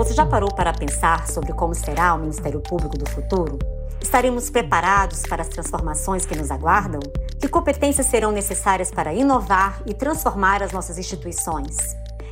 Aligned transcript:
Você 0.00 0.14
já 0.14 0.24
parou 0.24 0.50
para 0.50 0.72
pensar 0.72 1.28
sobre 1.28 1.52
como 1.52 1.74
será 1.74 2.14
o 2.14 2.18
Ministério 2.18 2.58
Público 2.58 2.96
do 2.96 3.06
futuro? 3.10 3.58
Estaremos 4.00 4.48
preparados 4.48 5.20
para 5.28 5.42
as 5.42 5.48
transformações 5.48 6.24
que 6.24 6.34
nos 6.34 6.50
aguardam? 6.50 7.00
Que 7.38 7.46
competências 7.46 8.06
serão 8.06 8.32
necessárias 8.32 8.90
para 8.90 9.12
inovar 9.12 9.82
e 9.84 9.92
transformar 9.92 10.62
as 10.62 10.72
nossas 10.72 10.96
instituições? 10.96 11.76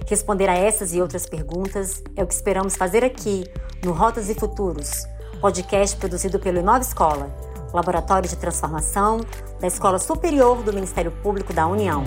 Responder 0.07 0.49
a 0.49 0.55
essas 0.55 0.95
e 0.95 1.03
outras 1.03 1.27
perguntas 1.27 2.03
é 2.17 2.25
o 2.25 2.27
que 2.27 2.33
esperamos 2.33 2.75
fazer 2.75 3.05
aqui, 3.05 3.45
no 3.85 3.93
Rotas 3.93 4.31
e 4.31 4.35
Futuros, 4.35 5.07
podcast 5.39 5.95
produzido 5.99 6.39
pelo 6.39 6.61
Inova 6.61 6.81
Escola, 6.81 7.31
Laboratório 7.75 8.31
de 8.31 8.37
Transformação 8.37 9.21
da 9.61 9.67
Escola 9.67 9.99
Superior 9.99 10.63
do 10.63 10.73
Ministério 10.73 11.13
Público 11.23 11.53
da 11.53 11.67
União. 11.67 12.03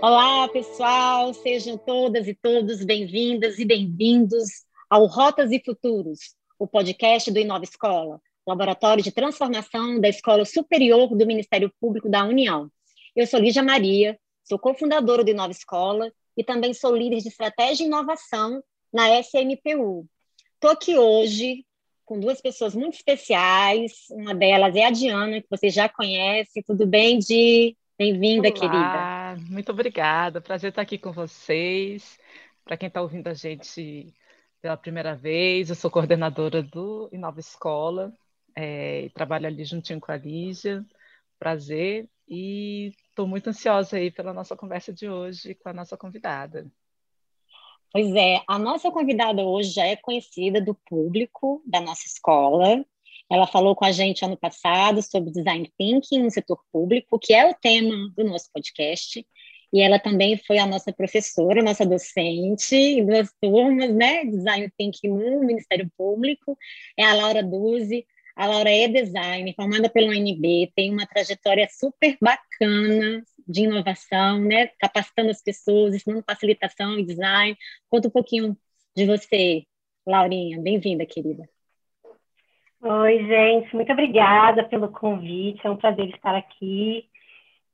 Olá, 0.00 0.48
pessoal, 0.48 1.34
sejam 1.34 1.76
todas 1.76 2.28
e 2.28 2.34
todos 2.34 2.84
bem-vindas 2.84 3.58
e 3.58 3.64
bem-vindos 3.64 4.48
ao 4.88 5.06
Rotas 5.06 5.50
e 5.50 5.60
Futuros, 5.64 6.36
o 6.56 6.68
podcast 6.68 7.28
do 7.32 7.40
Inova 7.40 7.64
Escola, 7.64 8.20
Laboratório 8.46 9.02
de 9.02 9.10
Transformação 9.10 10.00
da 10.00 10.08
Escola 10.08 10.44
Superior 10.44 11.08
do 11.16 11.26
Ministério 11.26 11.72
Público 11.80 12.08
da 12.08 12.24
União. 12.24 12.70
Eu 13.16 13.26
sou 13.26 13.40
Lígia 13.40 13.60
Maria, 13.60 14.16
sou 14.44 14.56
cofundadora 14.56 15.24
do 15.24 15.30
Inova 15.32 15.50
Escola 15.50 16.12
e 16.36 16.44
também 16.44 16.72
sou 16.72 16.94
líder 16.94 17.18
de 17.18 17.28
estratégia 17.28 17.82
e 17.82 17.88
inovação 17.88 18.62
na 18.92 19.18
SMPU. 19.18 20.06
Estou 20.54 20.70
aqui 20.70 20.96
hoje 20.96 21.64
com 22.04 22.20
duas 22.20 22.40
pessoas 22.40 22.72
muito 22.72 22.94
especiais. 22.94 24.06
Uma 24.12 24.32
delas 24.32 24.76
é 24.76 24.84
a 24.84 24.90
Diana, 24.92 25.40
que 25.40 25.48
você 25.50 25.68
já 25.68 25.88
conhece. 25.88 26.62
Tudo 26.62 26.86
bem, 26.86 27.18
Di? 27.18 27.76
Bem-vinda, 27.98 28.52
querida. 28.52 29.17
Muito 29.46 29.70
obrigada. 29.72 30.40
Prazer 30.40 30.70
estar 30.70 30.82
aqui 30.82 30.98
com 30.98 31.12
vocês. 31.12 32.18
Para 32.64 32.76
quem 32.76 32.88
está 32.88 33.00
ouvindo 33.00 33.28
a 33.28 33.34
gente 33.34 34.14
pela 34.60 34.76
primeira 34.76 35.14
vez, 35.14 35.70
eu 35.70 35.76
sou 35.76 35.90
coordenadora 35.90 36.62
do 36.62 37.08
Inova 37.12 37.38
Escola 37.38 38.12
é, 38.56 39.02
e 39.02 39.10
trabalho 39.10 39.46
ali 39.46 39.64
juntinho 39.64 40.00
com 40.00 40.10
a 40.10 40.16
Lígia. 40.16 40.84
Prazer. 41.38 42.08
E 42.28 42.92
estou 43.08 43.26
muito 43.26 43.48
ansiosa 43.48 43.96
aí 43.96 44.10
pela 44.10 44.34
nossa 44.34 44.56
conversa 44.56 44.92
de 44.92 45.08
hoje 45.08 45.54
com 45.54 45.68
a 45.68 45.72
nossa 45.72 45.96
convidada. 45.96 46.70
Pois 47.90 48.14
é, 48.14 48.42
a 48.46 48.58
nossa 48.58 48.90
convidada 48.90 49.42
hoje 49.42 49.70
já 49.70 49.86
é 49.86 49.96
conhecida 49.96 50.60
do 50.60 50.74
público 50.74 51.62
da 51.64 51.80
nossa 51.80 52.06
escola. 52.06 52.84
Ela 53.30 53.46
falou 53.46 53.76
com 53.76 53.84
a 53.84 53.92
gente 53.92 54.24
ano 54.24 54.36
passado 54.36 55.02
sobre 55.02 55.30
design 55.30 55.70
thinking 55.78 56.22
no 56.22 56.30
setor 56.30 56.60
público, 56.72 57.18
que 57.18 57.34
é 57.34 57.48
o 57.48 57.54
tema 57.54 58.12
do 58.16 58.24
nosso 58.24 58.50
podcast. 58.52 59.24
E 59.72 59.82
ela 59.82 59.98
também 59.98 60.38
foi 60.46 60.58
a 60.58 60.66
nossa 60.66 60.92
professora, 60.92 61.62
nossa 61.62 61.84
docente 61.84 62.74
em 62.74 63.04
duas 63.04 63.30
turmas, 63.40 63.94
né? 63.94 64.24
Design 64.24 64.72
thinking 64.78 65.08
no 65.08 65.40
Ministério 65.40 65.90
Público. 65.96 66.56
É 66.96 67.04
a 67.04 67.14
Laura 67.14 67.42
Duzi. 67.42 68.06
A 68.34 68.46
Laura 68.46 68.70
é 68.70 68.86
design, 68.88 69.52
formada 69.54 69.90
pelo 69.90 70.10
UNB, 70.12 70.72
tem 70.76 70.92
uma 70.92 71.04
trajetória 71.08 71.68
super 71.68 72.16
bacana 72.22 73.24
de 73.48 73.62
inovação, 73.62 74.40
né? 74.40 74.68
Capacitando 74.78 75.30
as 75.30 75.42
pessoas, 75.42 75.94
ensinando 75.94 76.22
facilitação 76.24 76.98
e 76.98 77.04
design. 77.04 77.56
Conta 77.90 78.06
um 78.08 78.10
pouquinho 78.12 78.56
de 78.96 79.06
você, 79.06 79.64
Laurinha. 80.06 80.60
Bem-vinda, 80.60 81.04
querida. 81.04 81.57
Oi, 82.80 83.26
gente, 83.26 83.74
muito 83.74 83.92
obrigada 83.92 84.62
pelo 84.64 84.88
convite. 84.88 85.66
É 85.66 85.70
um 85.70 85.76
prazer 85.76 86.08
estar 86.10 86.36
aqui. 86.36 87.08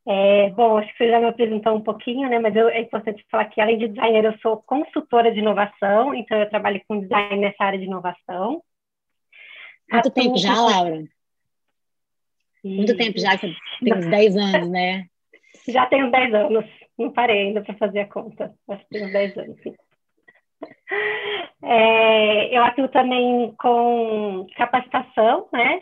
É, 0.06 0.50
bom, 0.50 0.78
acho 0.78 0.90
que 0.92 0.98
você 0.98 1.10
já 1.10 1.20
me 1.20 1.26
apresentou 1.26 1.74
um 1.74 1.80
pouquinho, 1.80 2.28
né? 2.28 2.38
Mas 2.38 2.54
eu, 2.56 2.68
é 2.68 2.80
importante 2.80 3.24
falar 3.30 3.46
que, 3.46 3.60
além 3.60 3.78
de 3.78 3.88
designer, 3.88 4.24
eu 4.24 4.38
sou 4.38 4.62
consultora 4.62 5.32
de 5.32 5.40
inovação, 5.40 6.14
então 6.14 6.38
eu 6.38 6.48
trabalho 6.48 6.80
com 6.86 7.00
design 7.00 7.36
nessa 7.36 7.64
área 7.64 7.78
de 7.78 7.84
inovação. 7.84 8.62
Muito 9.90 10.10
tempo 10.10 10.36
já, 10.38 10.54
Laura? 10.54 11.04
E... 12.62 12.76
Muito 12.76 12.96
tempo 12.96 13.18
já, 13.18 13.36
tem 13.36 13.54
uns 13.82 14.06
10 14.06 14.36
anos, 14.36 14.70
né? 14.70 15.06
Já 15.66 15.86
tenho 15.86 16.10
10 16.10 16.34
anos, 16.34 16.64
não 16.98 17.10
parei 17.10 17.46
ainda 17.46 17.62
para 17.62 17.74
fazer 17.76 18.00
a 18.00 18.06
conta, 18.06 18.52
acho 18.68 18.82
que 18.82 18.90
tenho 18.90 19.10
10 19.10 19.38
anos, 19.38 19.62
sim. 19.62 19.74
É, 21.66 22.54
eu 22.54 22.62
atuo 22.62 22.88
também 22.88 23.54
com 23.56 24.46
capacitação, 24.54 25.48
né? 25.50 25.80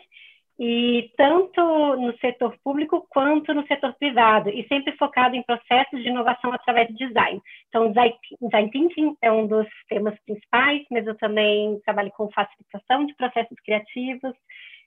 E 0.57 1.11
tanto 1.17 1.61
no 1.97 2.17
setor 2.19 2.55
público 2.63 3.05
quanto 3.09 3.53
no 3.53 3.67
setor 3.67 3.93
privado, 3.95 4.49
e 4.49 4.65
sempre 4.69 4.95
focado 4.95 5.35
em 5.35 5.43
processos 5.43 6.01
de 6.01 6.07
inovação 6.07 6.53
através 6.53 6.87
de 6.87 7.05
design. 7.05 7.41
Então, 7.67 7.91
design, 7.91 8.71
thinking 8.71 9.17
é 9.21 9.29
um 9.29 9.45
dos 9.45 9.67
temas 9.89 10.17
principais, 10.25 10.83
mas 10.89 11.05
eu 11.05 11.15
também 11.17 11.77
trabalho 11.83 12.11
com 12.11 12.31
facilitação 12.31 13.05
de 13.05 13.13
processos 13.15 13.59
criativos, 13.65 14.33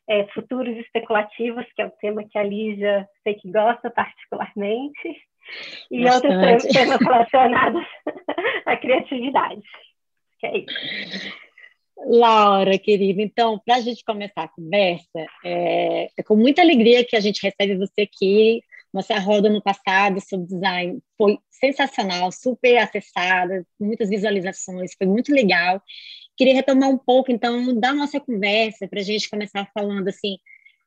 é, 0.08 0.24
futuros 0.28 0.76
especulativos, 0.78 1.66
que 1.74 1.82
é 1.82 1.86
o 1.86 1.90
tema 2.00 2.24
que 2.24 2.38
a 2.38 2.42
Lígia 2.42 3.06
sei 3.22 3.34
que 3.34 3.50
gosta 3.50 3.90
particularmente, 3.90 5.20
e 5.90 6.04
Bastante. 6.04 6.52
outros 6.52 6.72
temas 6.72 6.98
relacionados 7.00 7.84
à 8.66 8.76
criatividade. 8.76 9.62
É. 10.46 10.64
Laura, 12.08 12.78
querida, 12.78 13.22
então, 13.22 13.60
para 13.64 13.76
a 13.76 13.80
gente 13.80 14.04
começar 14.04 14.44
a 14.44 14.48
conversa, 14.48 15.26
é, 15.44 16.08
é, 16.16 16.22
com 16.22 16.36
muita 16.36 16.62
alegria 16.62 17.04
que 17.04 17.16
a 17.16 17.20
gente 17.20 17.42
recebe 17.42 17.76
você 17.76 18.02
aqui. 18.02 18.62
Nossa 18.92 19.18
roda 19.18 19.50
no 19.50 19.62
passado 19.62 20.20
sobre 20.20 20.46
design 20.46 21.00
foi 21.18 21.38
sensacional, 21.50 22.30
super 22.30 22.78
acessada, 22.78 23.66
muitas 23.78 24.08
visualizações, 24.08 24.92
foi 24.96 25.06
muito 25.06 25.32
legal. 25.32 25.82
Queria 26.36 26.54
retomar 26.54 26.90
um 26.90 26.98
pouco, 26.98 27.32
então, 27.32 27.74
da 27.74 27.92
nossa 27.92 28.20
conversa, 28.20 28.86
para 28.86 29.00
a 29.00 29.02
gente 29.02 29.28
começar 29.28 29.68
falando, 29.74 30.08
assim, 30.08 30.38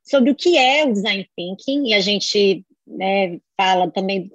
sobre 0.03 0.31
o 0.31 0.36
que 0.36 0.58
é 0.58 0.86
o 0.86 0.94
design 0.94 1.28
thinking, 1.36 1.90
e 1.90 1.94
a 1.94 2.00
gente 2.00 2.66
né, 2.88 3.40
fala 3.58 3.91
também 3.91 4.31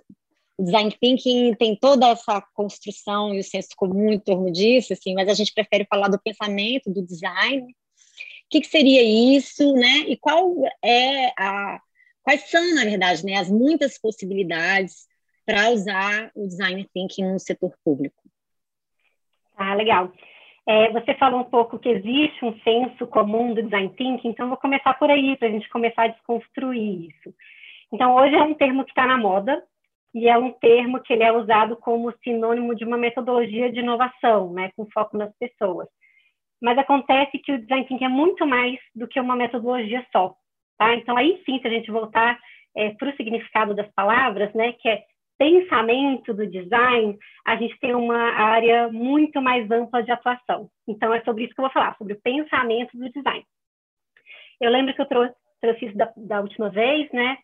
o 0.56 0.64
design 0.64 0.90
thinking 1.00 1.54
tem 1.54 1.76
toda 1.76 2.08
essa 2.08 2.40
construção 2.54 3.34
e 3.34 3.40
o 3.40 3.44
senso 3.44 3.70
comum 3.76 4.12
em 4.12 4.18
torno 4.18 4.50
disso, 4.52 4.92
assim, 4.92 5.14
mas 5.14 5.28
a 5.28 5.34
gente 5.34 5.52
prefere 5.52 5.86
falar 5.88 6.08
do 6.08 6.20
pensamento, 6.20 6.92
do 6.92 7.04
design. 7.04 7.62
O 7.62 8.48
que, 8.50 8.60
que 8.60 8.66
seria 8.66 9.02
isso, 9.02 9.72
né? 9.74 10.04
E 10.06 10.16
qual 10.16 10.54
é 10.82 11.32
a 11.38 11.80
quais 12.22 12.48
são, 12.50 12.74
na 12.74 12.84
verdade, 12.84 13.24
né, 13.24 13.34
as 13.34 13.50
muitas 13.50 13.98
possibilidades 14.00 15.06
para 15.44 15.70
usar 15.70 16.30
o 16.34 16.46
design 16.46 16.88
thinking 16.94 17.32
no 17.32 17.38
setor 17.38 17.74
público? 17.84 18.22
Ah, 19.56 19.74
legal. 19.74 20.10
É, 20.66 20.90
você 20.92 21.14
falou 21.14 21.40
um 21.40 21.44
pouco 21.44 21.78
que 21.78 21.90
existe 21.90 22.42
um 22.42 22.58
senso 22.60 23.06
comum 23.06 23.52
do 23.52 23.62
design 23.62 23.90
thinking, 23.90 24.28
então 24.28 24.48
vou 24.48 24.56
começar 24.56 24.94
por 24.94 25.10
aí, 25.10 25.36
para 25.36 25.48
a 25.48 25.50
gente 25.50 25.68
começar 25.68 26.04
a 26.04 26.08
desconstruir 26.08 27.10
isso. 27.10 27.34
Então, 27.92 28.16
hoje 28.16 28.34
é 28.34 28.42
um 28.42 28.54
termo 28.54 28.84
que 28.84 28.90
está 28.90 29.06
na 29.06 29.18
moda, 29.18 29.62
e 30.14 30.28
é 30.28 30.38
um 30.38 30.52
termo 30.52 31.00
que 31.00 31.12
ele 31.12 31.24
é 31.24 31.32
usado 31.32 31.76
como 31.76 32.14
sinônimo 32.22 32.74
de 32.74 32.84
uma 32.84 32.96
metodologia 32.96 33.70
de 33.70 33.80
inovação, 33.80 34.52
né, 34.52 34.70
com 34.76 34.88
foco 34.90 35.18
nas 35.18 35.36
pessoas. 35.38 35.88
Mas 36.62 36.78
acontece 36.78 37.38
que 37.38 37.52
o 37.52 37.58
design 37.58 37.84
thinking 37.86 38.04
é 38.04 38.08
muito 38.08 38.46
mais 38.46 38.78
do 38.94 39.08
que 39.08 39.20
uma 39.20 39.34
metodologia 39.34 40.06
só, 40.12 40.34
tá? 40.78 40.94
Então 40.94 41.16
aí 41.16 41.42
sim, 41.44 41.58
se 41.60 41.66
a 41.66 41.70
gente 41.70 41.90
voltar 41.90 42.38
é, 42.76 42.90
para 42.90 43.10
o 43.10 43.16
significado 43.16 43.74
das 43.74 43.90
palavras, 43.92 44.52
né, 44.54 44.72
que 44.72 44.88
é 44.88 45.02
pensamento 45.36 46.32
do 46.32 46.46
design, 46.46 47.18
a 47.44 47.56
gente 47.56 47.78
tem 47.80 47.94
uma 47.94 48.16
área 48.16 48.88
muito 48.88 49.42
mais 49.42 49.68
ampla 49.70 50.02
de 50.02 50.12
atuação. 50.12 50.68
Então 50.86 51.12
é 51.12 51.20
sobre 51.22 51.44
isso 51.44 51.54
que 51.54 51.60
eu 51.60 51.64
vou 51.64 51.72
falar, 51.72 51.96
sobre 51.96 52.14
o 52.14 52.20
pensamento 52.22 52.96
do 52.96 53.10
design. 53.10 53.44
Eu 54.60 54.70
lembro 54.70 54.94
que 54.94 55.00
eu 55.00 55.06
trouxe, 55.06 55.34
trouxe 55.60 55.86
isso 55.86 55.96
da, 55.96 56.12
da 56.16 56.40
última 56.40 56.70
vez, 56.70 57.10
né? 57.12 57.36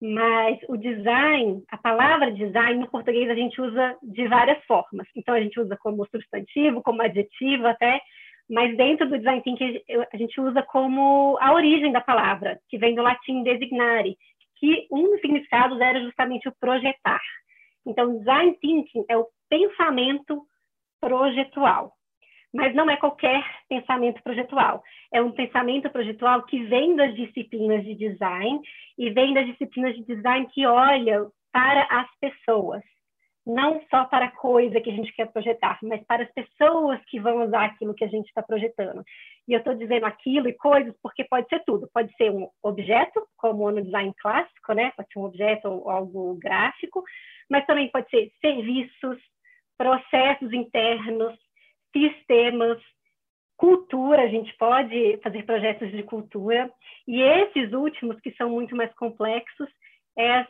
Mas 0.00 0.58
o 0.68 0.76
design, 0.76 1.62
a 1.70 1.76
palavra 1.76 2.32
design 2.32 2.80
no 2.80 2.90
português 2.90 3.28
a 3.28 3.34
gente 3.34 3.60
usa 3.60 3.96
de 4.02 4.26
várias 4.28 4.64
formas. 4.64 5.06
Então 5.14 5.34
a 5.34 5.40
gente 5.40 5.60
usa 5.60 5.76
como 5.76 6.06
substantivo, 6.06 6.82
como 6.82 7.02
adjetivo 7.02 7.66
até, 7.66 8.00
mas 8.48 8.76
dentro 8.76 9.08
do 9.08 9.18
design 9.18 9.42
thinking 9.42 9.80
a 10.12 10.16
gente 10.16 10.40
usa 10.40 10.62
como 10.62 11.36
a 11.40 11.52
origem 11.52 11.92
da 11.92 12.00
palavra, 12.00 12.58
que 12.68 12.78
vem 12.78 12.94
do 12.94 13.02
latim 13.02 13.42
designare, 13.42 14.16
que 14.56 14.86
um 14.90 15.10
dos 15.10 15.20
significados 15.20 15.78
era 15.80 16.00
justamente 16.00 16.48
o 16.48 16.54
projetar. 16.58 17.22
Então 17.86 18.18
design 18.18 18.56
thinking 18.60 19.04
é 19.08 19.16
o 19.18 19.26
pensamento 19.48 20.42
projetual 20.98 21.92
mas 22.52 22.74
não 22.74 22.90
é 22.90 22.96
qualquer 22.96 23.44
pensamento 23.68 24.22
projetual. 24.22 24.82
É 25.12 25.20
um 25.20 25.32
pensamento 25.32 25.90
projetual 25.90 26.42
que 26.44 26.62
vem 26.64 26.94
das 26.94 27.14
disciplinas 27.14 27.84
de 27.84 27.94
design 27.94 28.60
e 28.96 29.10
vem 29.10 29.34
das 29.34 29.46
disciplinas 29.46 29.96
de 29.96 30.04
design 30.04 30.46
que 30.52 30.64
olham 30.66 31.30
para 31.52 31.82
as 31.90 32.08
pessoas, 32.20 32.82
não 33.44 33.82
só 33.90 34.04
para 34.04 34.26
a 34.26 34.30
coisa 34.30 34.80
que 34.80 34.90
a 34.90 34.94
gente 34.94 35.12
quer 35.12 35.26
projetar, 35.32 35.78
mas 35.82 36.04
para 36.06 36.22
as 36.22 36.32
pessoas 36.32 37.00
que 37.06 37.18
vão 37.18 37.44
usar 37.44 37.64
aquilo 37.64 37.94
que 37.94 38.04
a 38.04 38.08
gente 38.08 38.26
está 38.26 38.42
projetando. 38.42 39.02
E 39.48 39.52
eu 39.52 39.58
estou 39.58 39.74
dizendo 39.74 40.06
aquilo 40.06 40.48
e 40.48 40.52
coisas 40.52 40.94
porque 41.02 41.24
pode 41.24 41.48
ser 41.48 41.64
tudo. 41.64 41.90
Pode 41.92 42.14
ser 42.16 42.30
um 42.30 42.48
objeto, 42.62 43.26
como 43.36 43.68
no 43.70 43.82
design 43.82 44.14
clássico, 44.20 44.72
né? 44.72 44.92
Pode 44.96 45.12
ser 45.12 45.18
um 45.18 45.24
objeto 45.24 45.68
ou 45.68 45.90
algo 45.90 46.34
gráfico, 46.36 47.02
mas 47.50 47.66
também 47.66 47.90
pode 47.90 48.08
ser 48.10 48.30
serviços, 48.40 49.18
processos 49.76 50.52
internos, 50.52 51.36
sistemas, 51.92 52.78
cultura, 53.60 54.22
a 54.22 54.26
gente 54.26 54.56
pode 54.56 55.18
fazer 55.22 55.44
projetos 55.44 55.90
de 55.90 56.02
cultura, 56.02 56.72
e 57.06 57.20
esses 57.20 57.74
últimos, 57.74 58.18
que 58.20 58.32
são 58.32 58.48
muito 58.48 58.74
mais 58.74 58.90
complexos, 58.94 59.68
é, 60.16 60.40
é, 60.40 60.46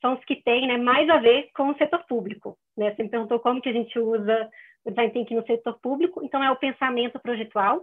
são 0.00 0.14
os 0.14 0.24
que 0.24 0.36
têm 0.36 0.66
né, 0.66 0.78
mais 0.78 1.06
a 1.10 1.18
ver 1.18 1.50
com 1.54 1.68
o 1.68 1.76
setor 1.76 2.02
público. 2.06 2.56
Né? 2.74 2.94
Você 2.94 3.02
me 3.02 3.10
perguntou 3.10 3.38
como 3.38 3.60
que 3.60 3.68
a 3.68 3.72
gente 3.72 3.98
usa 3.98 4.48
o 4.82 4.88
design 4.88 5.12
thinking 5.12 5.34
no 5.34 5.46
setor 5.46 5.78
público, 5.78 6.24
então 6.24 6.42
é 6.42 6.50
o 6.50 6.56
pensamento 6.56 7.20
projetual, 7.20 7.82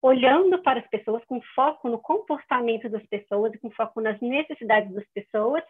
olhando 0.00 0.58
para 0.62 0.80
as 0.80 0.88
pessoas, 0.88 1.22
com 1.26 1.42
foco 1.54 1.90
no 1.90 1.98
comportamento 1.98 2.88
das 2.88 3.04
pessoas 3.06 3.52
com 3.60 3.70
foco 3.72 4.00
nas 4.00 4.18
necessidades 4.22 4.90
das 4.94 5.06
pessoas, 5.12 5.62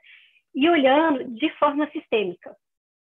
e 0.54 0.70
olhando 0.70 1.24
de 1.24 1.50
forma 1.58 1.90
sistêmica. 1.90 2.54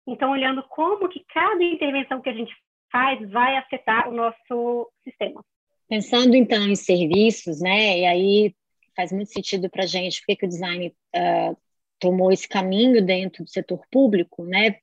Então, 0.07 0.31
olhando 0.31 0.63
como 0.63 1.11
que 1.11 1.23
cada 1.29 1.63
intervenção 1.63 2.23
que 2.23 2.31
a 2.31 2.35
gente 2.35 2.55
faz 2.93 3.29
vai 3.31 3.57
afetar 3.57 4.09
o 4.09 4.13
nosso 4.13 4.91
sistema. 5.03 5.43
Pensando 5.89 6.37
então 6.37 6.69
em 6.69 6.77
serviços, 6.77 7.61
né? 7.61 7.99
E 8.01 8.07
aí 8.07 8.55
faz 8.95 9.11
muito 9.11 9.33
sentido 9.33 9.69
para 9.71 9.85
a 9.85 9.87
gente 9.87 10.21
porque 10.21 10.37
que 10.37 10.47
o 10.47 10.49
design 10.49 10.95
uh, 11.17 11.57
tomou 11.99 12.31
esse 12.31 12.47
caminho 12.47 13.05
dentro 13.05 13.43
do 13.43 13.51
setor 13.51 13.83
público, 13.91 14.45
né? 14.45 14.77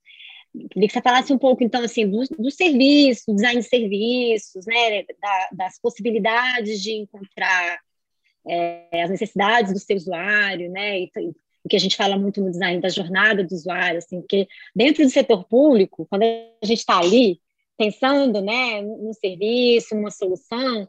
Queria 0.71 0.88
que 0.88 0.94
você 0.94 1.01
falasse 1.01 1.31
um 1.31 1.38
pouco, 1.38 1.63
então, 1.63 1.83
assim, 1.83 2.09
do, 2.09 2.23
do 2.39 2.50
serviço, 2.50 3.35
design 3.35 3.61
de 3.61 3.67
serviços, 3.67 4.65
né, 4.65 5.03
da, 5.21 5.50
das 5.51 5.79
possibilidades 5.79 6.81
de 6.81 6.91
encontrar 6.94 7.79
é, 8.47 9.03
as 9.03 9.12
necessidades 9.12 9.71
do 9.71 9.79
seu 9.79 9.95
usuário, 9.95 10.71
né, 10.71 11.01
e, 11.01 11.12
o 11.63 11.69
que 11.69 11.75
a 11.75 11.79
gente 11.79 11.95
fala 11.95 12.17
muito 12.17 12.41
no 12.41 12.50
design 12.50 12.81
da 12.81 12.89
jornada 12.89 13.44
do 13.44 13.53
usuário, 13.53 14.00
assim, 14.00 14.21
porque 14.21 14.47
dentro 14.75 15.03
do 15.03 15.09
setor 15.09 15.44
público, 15.44 16.07
quando 16.09 16.23
a 16.23 16.65
gente 16.65 16.79
está 16.79 16.97
ali, 16.97 17.39
pensando 17.79 18.41
né, 18.41 18.81
no 18.81 19.13
serviço, 19.13 19.95
uma 19.95 20.11
solução, 20.11 20.85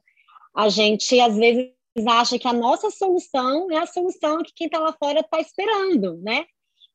a 0.52 0.69
gente 0.69 1.20
às 1.20 1.37
vezes 1.37 1.72
acha 2.08 2.37
que 2.37 2.48
a 2.48 2.52
nossa 2.52 2.90
solução 2.90 3.70
é 3.70 3.76
a 3.76 3.87
solução 3.87 4.42
que 4.42 4.52
quem 4.52 4.66
está 4.66 4.81
lá 4.81 4.92
fora 4.92 5.20
está 5.20 5.40
esperando, 5.40 6.16
né? 6.16 6.44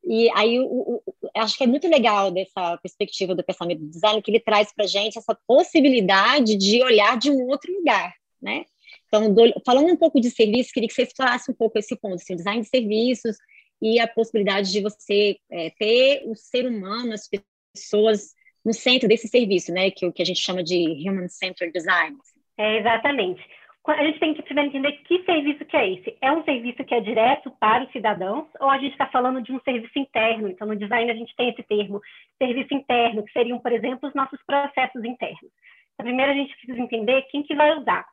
E 0.03 0.29
aí 0.35 0.59
o, 0.59 0.65
o, 0.65 1.03
acho 1.37 1.57
que 1.57 1.63
é 1.63 1.67
muito 1.67 1.87
legal 1.87 2.29
dessa 2.29 2.77
perspectiva 2.77 3.33
do 3.33 3.43
pensamento 3.43 3.79
do 3.79 3.89
design 3.89 4.21
que 4.21 4.29
ele 4.29 4.39
traz 4.41 4.73
para 4.73 4.83
a 4.83 4.87
gente 4.87 5.17
essa 5.17 5.35
possibilidade 5.47 6.57
de 6.57 6.83
olhar 6.83 7.17
de 7.17 7.31
um 7.31 7.47
outro 7.47 7.73
lugar, 7.73 8.13
né? 8.41 8.65
Então, 9.07 9.33
do, 9.33 9.41
falando 9.65 9.87
um 9.87 9.95
pouco 9.95 10.19
de 10.19 10.29
serviço, 10.29 10.73
queria 10.73 10.89
que 10.89 10.93
vocês 10.93 11.13
falassem 11.15 11.53
um 11.53 11.57
pouco 11.57 11.79
esse 11.79 11.95
ponto, 11.95 12.15
assim, 12.15 12.35
design 12.35 12.61
de 12.61 12.67
serviços 12.67 13.37
e 13.81 13.97
a 13.97 14.07
possibilidade 14.07 14.71
de 14.73 14.81
você 14.81 15.37
é, 15.49 15.69
ter 15.79 16.23
o 16.25 16.35
ser 16.35 16.67
humano, 16.67 17.13
as 17.13 17.29
pessoas 17.73 18.33
no 18.65 18.73
centro 18.73 19.07
desse 19.07 19.27
serviço, 19.27 19.71
né? 19.71 19.91
Que 19.91 20.07
o 20.07 20.11
que 20.11 20.21
a 20.21 20.25
gente 20.25 20.39
chama 20.39 20.63
de 20.63 21.07
Human 21.07 21.29
Centered 21.29 21.71
Design. 21.71 22.17
É, 22.57 22.79
exatamente. 22.79 23.41
A 23.87 24.03
gente 24.03 24.19
tem 24.19 24.33
que 24.33 24.41
primeiro 24.41 24.69
entender 24.69 24.93
que 25.03 25.23
serviço 25.23 25.63
que 25.63 25.77
é 25.77 25.93
esse. 25.93 26.17
É 26.19 26.31
um 26.31 26.43
serviço 26.43 26.83
que 26.83 26.95
é 26.95 26.99
direto 26.99 27.51
para 27.59 27.83
os 27.83 27.91
cidadãos 27.91 28.47
ou 28.59 28.67
a 28.67 28.79
gente 28.79 28.93
está 28.93 29.05
falando 29.05 29.43
de 29.43 29.51
um 29.51 29.59
serviço 29.59 29.99
interno? 29.99 30.49
Então, 30.49 30.67
no 30.67 30.75
design 30.75 31.11
a 31.11 31.13
gente 31.13 31.35
tem 31.35 31.49
esse 31.49 31.61
termo, 31.61 32.01
serviço 32.39 32.73
interno, 32.73 33.23
que 33.23 33.31
seriam, 33.31 33.59
por 33.59 33.71
exemplo, 33.71 34.09
os 34.09 34.15
nossos 34.15 34.41
processos 34.43 35.03
internos. 35.05 35.51
Então, 35.93 36.03
primeiro 36.03 36.31
a 36.31 36.35
gente 36.35 36.55
precisa 36.55 36.79
entender 36.79 37.21
quem 37.29 37.43
que 37.43 37.53
vai 37.53 37.77
usar. 37.77 38.03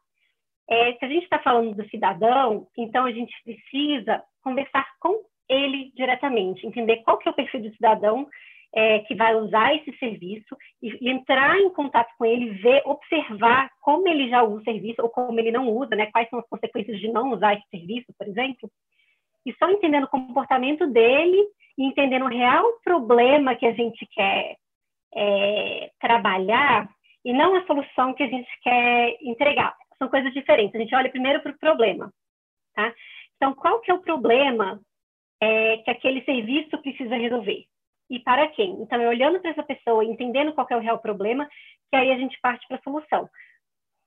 É, 0.68 0.92
se 0.92 1.04
a 1.06 1.08
gente 1.08 1.24
está 1.24 1.38
falando 1.38 1.74
do 1.74 1.88
cidadão, 1.88 2.66
então 2.76 3.06
a 3.06 3.12
gente 3.12 3.34
precisa 3.42 4.22
conversar 4.42 4.86
com 5.00 5.24
ele 5.48 5.90
diretamente, 5.94 6.66
entender 6.66 6.98
qual 6.98 7.16
que 7.16 7.28
é 7.28 7.30
o 7.30 7.34
perfil 7.34 7.62
do 7.62 7.74
cidadão 7.74 8.28
é, 8.74 9.00
que 9.00 9.14
vai 9.14 9.34
usar 9.36 9.74
esse 9.74 9.96
serviço 9.98 10.56
e, 10.82 10.96
e, 11.00 11.10
entrar 11.10 11.58
em 11.58 11.70
contato 11.70 12.10
com 12.16 12.24
ele, 12.24 12.50
ver, 12.54 12.82
observar 12.86 13.70
como 13.80 14.08
ele 14.08 14.28
já 14.30 14.42
usa 14.42 14.60
o 14.60 14.64
serviço 14.64 15.02
ou 15.02 15.10
como 15.10 15.38
ele 15.38 15.50
não 15.50 15.68
usa, 15.68 15.94
né? 15.94 16.06
Quais 16.10 16.28
são 16.30 16.38
as 16.38 16.48
consequências 16.48 16.98
de 16.98 17.08
não 17.08 17.32
usar 17.32 17.54
esse 17.54 17.68
serviço, 17.68 18.12
por 18.16 18.26
exemplo. 18.26 18.70
E 19.44 19.52
só 19.54 19.70
entendendo 19.70 20.04
o 20.04 20.10
comportamento 20.10 20.86
dele 20.86 21.46
e 21.76 21.84
entendendo 21.84 22.24
o 22.24 22.28
real 22.28 22.64
problema 22.82 23.54
que 23.54 23.66
a 23.66 23.72
gente 23.72 24.06
quer 24.06 24.56
é, 25.14 25.90
trabalhar 26.00 26.88
e 27.24 27.32
não 27.32 27.54
a 27.54 27.66
solução 27.66 28.14
que 28.14 28.22
a 28.22 28.28
gente 28.28 28.50
quer 28.62 29.18
entregar. 29.20 29.76
São 29.98 30.08
coisas 30.08 30.32
diferentes. 30.32 30.74
A 30.74 30.78
gente 30.78 30.94
olha 30.94 31.10
primeiro 31.10 31.40
para 31.40 31.52
o 31.52 31.58
problema, 31.58 32.12
tá? 32.74 32.92
Então, 33.36 33.54
qual 33.54 33.80
que 33.80 33.90
é 33.90 33.94
o 33.94 34.02
problema 34.02 34.80
é, 35.40 35.78
que 35.78 35.90
aquele 35.90 36.24
serviço 36.24 36.78
precisa 36.78 37.16
resolver? 37.16 37.66
E 38.12 38.20
para 38.20 38.46
quem. 38.48 38.72
Então, 38.82 39.00
é 39.00 39.08
olhando 39.08 39.40
para 39.40 39.50
essa 39.50 39.62
pessoa, 39.62 40.04
entendendo 40.04 40.52
qual 40.52 40.66
é 40.70 40.76
o 40.76 40.80
real 40.80 40.98
problema, 40.98 41.48
que 41.90 41.96
aí 41.96 42.12
a 42.12 42.18
gente 42.18 42.38
parte 42.42 42.68
para 42.68 42.76
a 42.76 42.82
solução. 42.82 43.28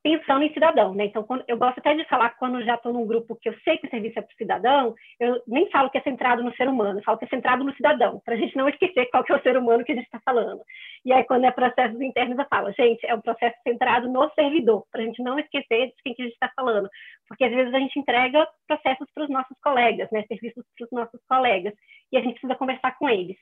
Pensando 0.04 0.44
em 0.44 0.54
cidadão, 0.54 0.94
né? 0.94 1.06
Então, 1.06 1.24
quando, 1.24 1.44
eu 1.48 1.58
gosto 1.58 1.80
até 1.80 1.96
de 1.96 2.08
falar 2.08 2.30
quando 2.38 2.64
já 2.64 2.76
estou 2.76 2.94
num 2.94 3.08
grupo 3.08 3.36
que 3.42 3.50
eu 3.50 3.56
sei 3.64 3.80
que 3.80 3.88
o 3.88 3.90
serviço 3.90 4.20
é 4.20 4.22
para 4.22 4.32
o 4.32 4.38
cidadão, 4.38 4.96
eu 5.20 5.42
nem 5.48 5.68
falo 5.72 5.90
que 5.90 5.98
é 5.98 6.02
centrado 6.02 6.44
no 6.44 6.56
ser 6.56 6.70
humano, 6.70 7.02
falo 7.04 7.18
que 7.18 7.26
é 7.26 7.28
centrado 7.28 7.64
no 7.64 7.74
cidadão, 7.74 8.22
para 8.24 8.36
a 8.36 8.38
gente 8.38 8.56
não 8.56 8.70
esquecer 8.70 9.08
qual 9.08 9.24
que 9.24 9.34
é 9.34 9.36
o 9.36 9.42
ser 9.42 9.58
humano 9.58 9.84
que 9.84 9.94
a 9.94 9.96
gente 9.96 10.06
está 10.06 10.20
falando. 10.24 10.62
E 11.04 11.12
aí, 11.12 11.24
quando 11.24 11.46
é 11.46 11.52
processos 11.52 12.00
internos, 12.00 12.38
eu 12.38 12.46
falo, 12.48 12.72
gente, 12.74 13.04
é 13.08 13.16
um 13.16 13.22
processo 13.22 13.58
centrado 13.64 14.08
no 14.08 14.30
servidor, 14.36 14.86
para 14.92 15.02
a 15.02 15.06
gente 15.06 15.24
não 15.24 15.40
esquecer 15.40 15.88
de 15.88 16.04
quem 16.04 16.14
que 16.14 16.22
a 16.22 16.26
gente 16.26 16.36
está 16.36 16.52
falando. 16.56 16.88
Porque 17.28 17.44
às 17.44 17.52
vezes 17.52 17.74
a 17.74 17.80
gente 17.80 17.98
entrega 17.98 18.48
processos 18.68 19.08
para 19.12 19.24
os 19.24 19.30
nossos 19.32 19.58
colegas, 19.60 20.08
né? 20.12 20.24
Serviços 20.28 20.64
para 20.78 20.86
os 20.86 20.92
nossos 20.92 21.22
colegas, 21.28 21.74
e 22.12 22.18
a 22.18 22.22
gente 22.22 22.34
precisa 22.34 22.54
conversar 22.54 22.96
com 23.00 23.10
eles. 23.10 23.38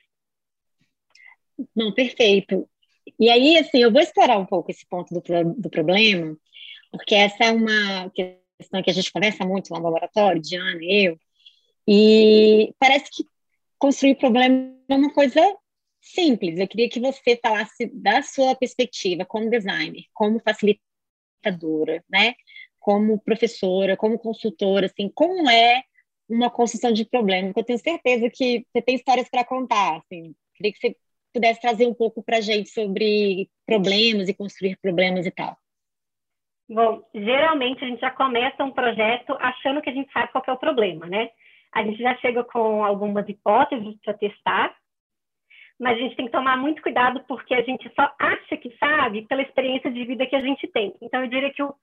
Não, 1.75 1.93
perfeito. 1.93 2.67
E 3.19 3.29
aí, 3.29 3.57
assim, 3.57 3.79
eu 3.79 3.91
vou 3.91 4.01
explorar 4.01 4.37
um 4.37 4.45
pouco 4.45 4.71
esse 4.71 4.85
ponto 4.87 5.13
do, 5.13 5.21
do 5.55 5.69
problema, 5.69 6.37
porque 6.91 7.15
essa 7.15 7.45
é 7.45 7.51
uma 7.51 8.09
questão 8.11 8.81
que 8.81 8.89
a 8.89 8.93
gente 8.93 9.11
conversa 9.11 9.45
muito 9.45 9.71
lá 9.71 9.79
no 9.79 9.85
laboratório, 9.85 10.41
Diana 10.41 10.79
e 10.81 11.07
eu, 11.07 11.19
e 11.87 12.73
parece 12.79 13.09
que 13.11 13.25
construir 13.77 14.15
problema 14.15 14.73
é 14.87 14.95
uma 14.95 15.13
coisa 15.13 15.41
simples. 16.01 16.59
Eu 16.59 16.67
queria 16.67 16.89
que 16.89 16.99
você 16.99 17.37
falasse 17.41 17.87
da 17.93 18.21
sua 18.21 18.55
perspectiva 18.55 19.25
como 19.25 19.49
designer, 19.49 20.03
como 20.13 20.39
facilitadora, 20.39 22.03
né? 22.09 22.35
Como 22.79 23.19
professora, 23.19 23.97
como 23.97 24.19
consultora, 24.19 24.85
assim, 24.87 25.09
como 25.13 25.49
é 25.49 25.83
uma 26.29 26.49
construção 26.49 26.91
de 26.91 27.05
problema? 27.05 27.47
Porque 27.47 27.61
eu 27.61 27.65
tenho 27.65 27.79
certeza 27.79 28.29
que 28.29 28.65
você 28.71 28.81
tem 28.81 28.95
histórias 28.95 29.29
para 29.29 29.45
contar, 29.45 29.97
assim. 29.97 30.33
Queria 30.55 30.73
que 30.73 30.79
você 30.79 30.95
pudesse 31.33 31.59
trazer 31.59 31.87
um 31.87 31.93
pouco 31.93 32.23
para 32.23 32.37
a 32.37 32.41
gente 32.41 32.69
sobre 32.69 33.49
problemas 33.65 34.29
e 34.29 34.33
construir 34.33 34.77
problemas 34.81 35.25
e 35.25 35.31
tal. 35.31 35.57
Bom, 36.69 37.03
geralmente 37.13 37.83
a 37.83 37.87
gente 37.87 37.99
já 37.99 38.11
começa 38.11 38.63
um 38.63 38.71
projeto 38.71 39.35
achando 39.39 39.81
que 39.81 39.89
a 39.89 39.93
gente 39.93 40.11
sabe 40.13 40.31
qual 40.31 40.43
é 40.47 40.51
o 40.51 40.57
problema, 40.57 41.05
né? 41.07 41.29
A 41.73 41.83
gente 41.83 42.01
já 42.01 42.15
chega 42.17 42.43
com 42.43 42.83
algumas 42.83 43.27
hipóteses 43.27 43.97
para 44.01 44.13
testar, 44.13 44.75
mas 45.79 45.97
a 45.97 46.01
gente 46.01 46.15
tem 46.15 46.25
que 46.25 46.31
tomar 46.31 46.55
muito 46.55 46.81
cuidado 46.81 47.23
porque 47.27 47.53
a 47.53 47.63
gente 47.63 47.91
só 47.95 48.13
acha 48.19 48.55
que 48.55 48.75
sabe 48.77 49.23
pela 49.27 49.41
experiência 49.41 49.91
de 49.91 50.05
vida 50.05 50.25
que 50.25 50.35
a 50.35 50.41
gente 50.41 50.67
tem. 50.67 50.95
Então, 51.01 51.21
eu 51.21 51.27
diria 51.27 51.51
que 51.51 51.63
o, 51.63 51.73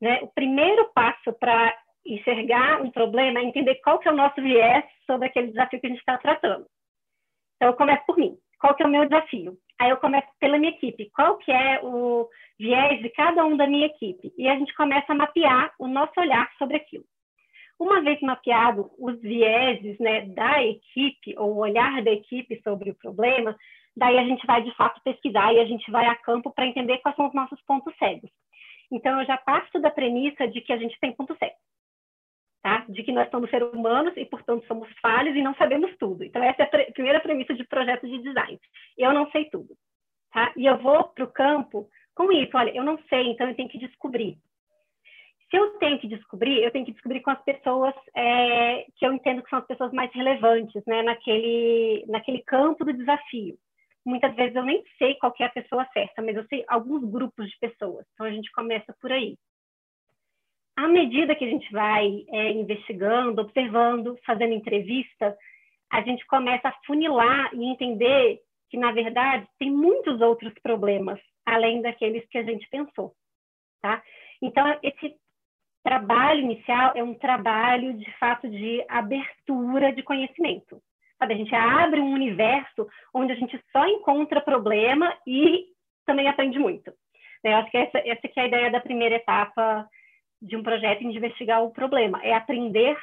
né, 0.00 0.20
o 0.22 0.28
primeiro 0.28 0.90
passo 0.94 1.32
para 1.34 1.76
enxergar 2.06 2.80
um 2.80 2.90
problema 2.90 3.40
é 3.40 3.42
entender 3.42 3.74
qual 3.76 3.98
que 3.98 4.08
é 4.08 4.12
o 4.12 4.16
nosso 4.16 4.40
viés 4.40 4.84
sobre 5.04 5.26
aquele 5.26 5.48
desafio 5.48 5.80
que 5.80 5.86
a 5.86 5.90
gente 5.90 5.98
está 5.98 6.16
tratando. 6.18 6.66
Então, 7.56 7.68
eu 7.68 7.74
começo 7.74 8.06
por 8.06 8.16
mim 8.16 8.38
qual 8.58 8.74
que 8.74 8.82
é 8.82 8.86
o 8.86 8.90
meu 8.90 9.04
desafio? 9.04 9.56
Aí 9.78 9.90
eu 9.90 9.96
começo 9.98 10.28
pela 10.40 10.58
minha 10.58 10.72
equipe, 10.72 11.10
qual 11.14 11.36
que 11.38 11.52
é 11.52 11.80
o 11.82 12.28
viés 12.58 13.00
de 13.02 13.10
cada 13.10 13.44
um 13.44 13.56
da 13.56 13.66
minha 13.66 13.86
equipe? 13.86 14.32
E 14.38 14.48
a 14.48 14.56
gente 14.58 14.74
começa 14.74 15.12
a 15.12 15.16
mapear 15.16 15.72
o 15.78 15.86
nosso 15.86 16.18
olhar 16.18 16.50
sobre 16.58 16.76
aquilo. 16.76 17.04
Uma 17.78 18.00
vez 18.00 18.18
mapeado 18.22 18.90
os 18.98 19.20
vieses 19.20 19.98
né, 19.98 20.22
da 20.28 20.64
equipe, 20.64 21.34
ou 21.36 21.54
o 21.54 21.58
olhar 21.58 22.02
da 22.02 22.10
equipe 22.10 22.58
sobre 22.62 22.90
o 22.90 22.94
problema, 22.94 23.54
daí 23.94 24.18
a 24.18 24.24
gente 24.24 24.46
vai 24.46 24.62
de 24.62 24.74
fato 24.76 25.00
pesquisar 25.02 25.52
e 25.52 25.60
a 25.60 25.66
gente 25.66 25.90
vai 25.90 26.06
a 26.06 26.14
campo 26.14 26.50
para 26.50 26.66
entender 26.66 26.98
quais 26.98 27.16
são 27.16 27.26
os 27.28 27.34
nossos 27.34 27.60
pontos 27.62 27.94
cegos. 27.98 28.30
Então, 28.90 29.20
eu 29.20 29.26
já 29.26 29.36
parto 29.36 29.78
da 29.78 29.90
premissa 29.90 30.48
de 30.48 30.60
que 30.62 30.72
a 30.72 30.78
gente 30.78 30.98
tem 31.00 31.12
pontos 31.12 31.36
cegos 31.38 31.65
tá? 32.66 32.84
de 32.88 33.04
que 33.04 33.12
nós 33.12 33.30
somos 33.30 33.48
seres 33.48 33.72
humanos 33.72 34.12
e, 34.16 34.24
portanto, 34.24 34.66
somos 34.66 34.88
falhos 35.00 35.36
e 35.36 35.42
não 35.42 35.54
sabemos 35.54 35.96
tudo. 35.98 36.24
Então, 36.24 36.42
essa 36.42 36.64
é 36.64 36.64
a 36.64 36.92
primeira 36.92 37.20
premissa 37.20 37.54
de 37.54 37.62
projeto 37.62 38.08
de 38.08 38.18
design. 38.18 38.58
Eu 38.98 39.14
não 39.14 39.30
sei 39.30 39.44
tudo. 39.44 39.68
Tá? 40.32 40.52
E 40.56 40.66
eu 40.66 40.76
vou 40.78 41.04
para 41.04 41.24
o 41.24 41.30
campo 41.30 41.88
com 42.12 42.32
isso. 42.32 42.56
Olha, 42.56 42.74
eu 42.74 42.82
não 42.82 42.98
sei, 43.08 43.28
então 43.28 43.48
eu 43.48 43.54
tenho 43.54 43.68
que 43.68 43.78
descobrir. 43.78 44.36
Se 45.48 45.56
eu 45.56 45.78
tenho 45.78 45.96
que 46.00 46.08
descobrir, 46.08 46.60
eu 46.60 46.72
tenho 46.72 46.84
que 46.84 46.90
descobrir 46.90 47.20
com 47.20 47.30
as 47.30 47.40
pessoas 47.44 47.94
é, 48.16 48.84
que 48.96 49.06
eu 49.06 49.12
entendo 49.12 49.44
que 49.44 49.50
são 49.50 49.60
as 49.60 49.66
pessoas 49.66 49.92
mais 49.92 50.12
relevantes 50.12 50.82
né, 50.88 51.02
naquele, 51.02 52.04
naquele 52.08 52.42
campo 52.42 52.84
do 52.84 52.92
desafio. 52.92 53.56
Muitas 54.04 54.34
vezes 54.34 54.56
eu 54.56 54.64
nem 54.64 54.82
sei 54.98 55.14
qual 55.14 55.32
é 55.38 55.44
a 55.44 55.50
pessoa 55.50 55.86
certa, 55.92 56.20
mas 56.20 56.34
eu 56.34 56.44
sei 56.48 56.64
alguns 56.66 57.08
grupos 57.08 57.48
de 57.48 57.56
pessoas. 57.60 58.04
Então 58.12 58.26
a 58.26 58.30
gente 58.32 58.50
começa 58.50 58.92
por 59.00 59.12
aí 59.12 59.36
à 60.76 60.86
medida 60.88 61.34
que 61.34 61.44
a 61.44 61.48
gente 61.48 61.70
vai 61.72 62.24
é, 62.28 62.50
investigando, 62.52 63.40
observando, 63.40 64.18
fazendo 64.24 64.52
entrevista, 64.52 65.36
a 65.90 66.02
gente 66.02 66.26
começa 66.26 66.68
a 66.68 66.76
funilar 66.86 67.50
e 67.54 67.64
entender 67.64 68.40
que, 68.68 68.76
na 68.76 68.92
verdade, 68.92 69.46
tem 69.58 69.70
muitos 69.70 70.20
outros 70.20 70.52
problemas 70.62 71.18
além 71.44 71.80
daqueles 71.80 72.26
que 72.28 72.38
a 72.38 72.42
gente 72.42 72.68
pensou, 72.68 73.14
tá? 73.80 74.02
Então, 74.42 74.78
esse 74.82 75.14
trabalho 75.82 76.40
inicial 76.40 76.92
é 76.96 77.02
um 77.02 77.14
trabalho, 77.14 77.94
de 77.94 78.10
fato, 78.18 78.48
de 78.48 78.84
abertura 78.88 79.92
de 79.92 80.02
conhecimento. 80.02 80.82
Sabe? 81.18 81.34
A 81.34 81.36
gente 81.36 81.54
abre 81.54 82.00
um 82.00 82.12
universo 82.12 82.88
onde 83.14 83.32
a 83.32 83.36
gente 83.36 83.58
só 83.70 83.86
encontra 83.86 84.40
problema 84.40 85.16
e 85.26 85.64
também 86.04 86.28
aprende 86.28 86.58
muito. 86.58 86.90
Né? 87.42 87.52
Eu 87.52 87.56
acho 87.58 87.70
que 87.70 87.78
essa, 87.78 87.98
essa 87.98 88.28
que 88.28 88.38
é 88.40 88.42
a 88.42 88.46
ideia 88.46 88.70
da 88.70 88.80
primeira 88.80 89.14
etapa 89.14 89.88
de 90.46 90.56
um 90.56 90.62
projeto 90.62 91.00
de 91.00 91.16
investigar 91.16 91.62
o 91.62 91.70
problema, 91.70 92.20
é 92.22 92.32
aprender 92.32 92.96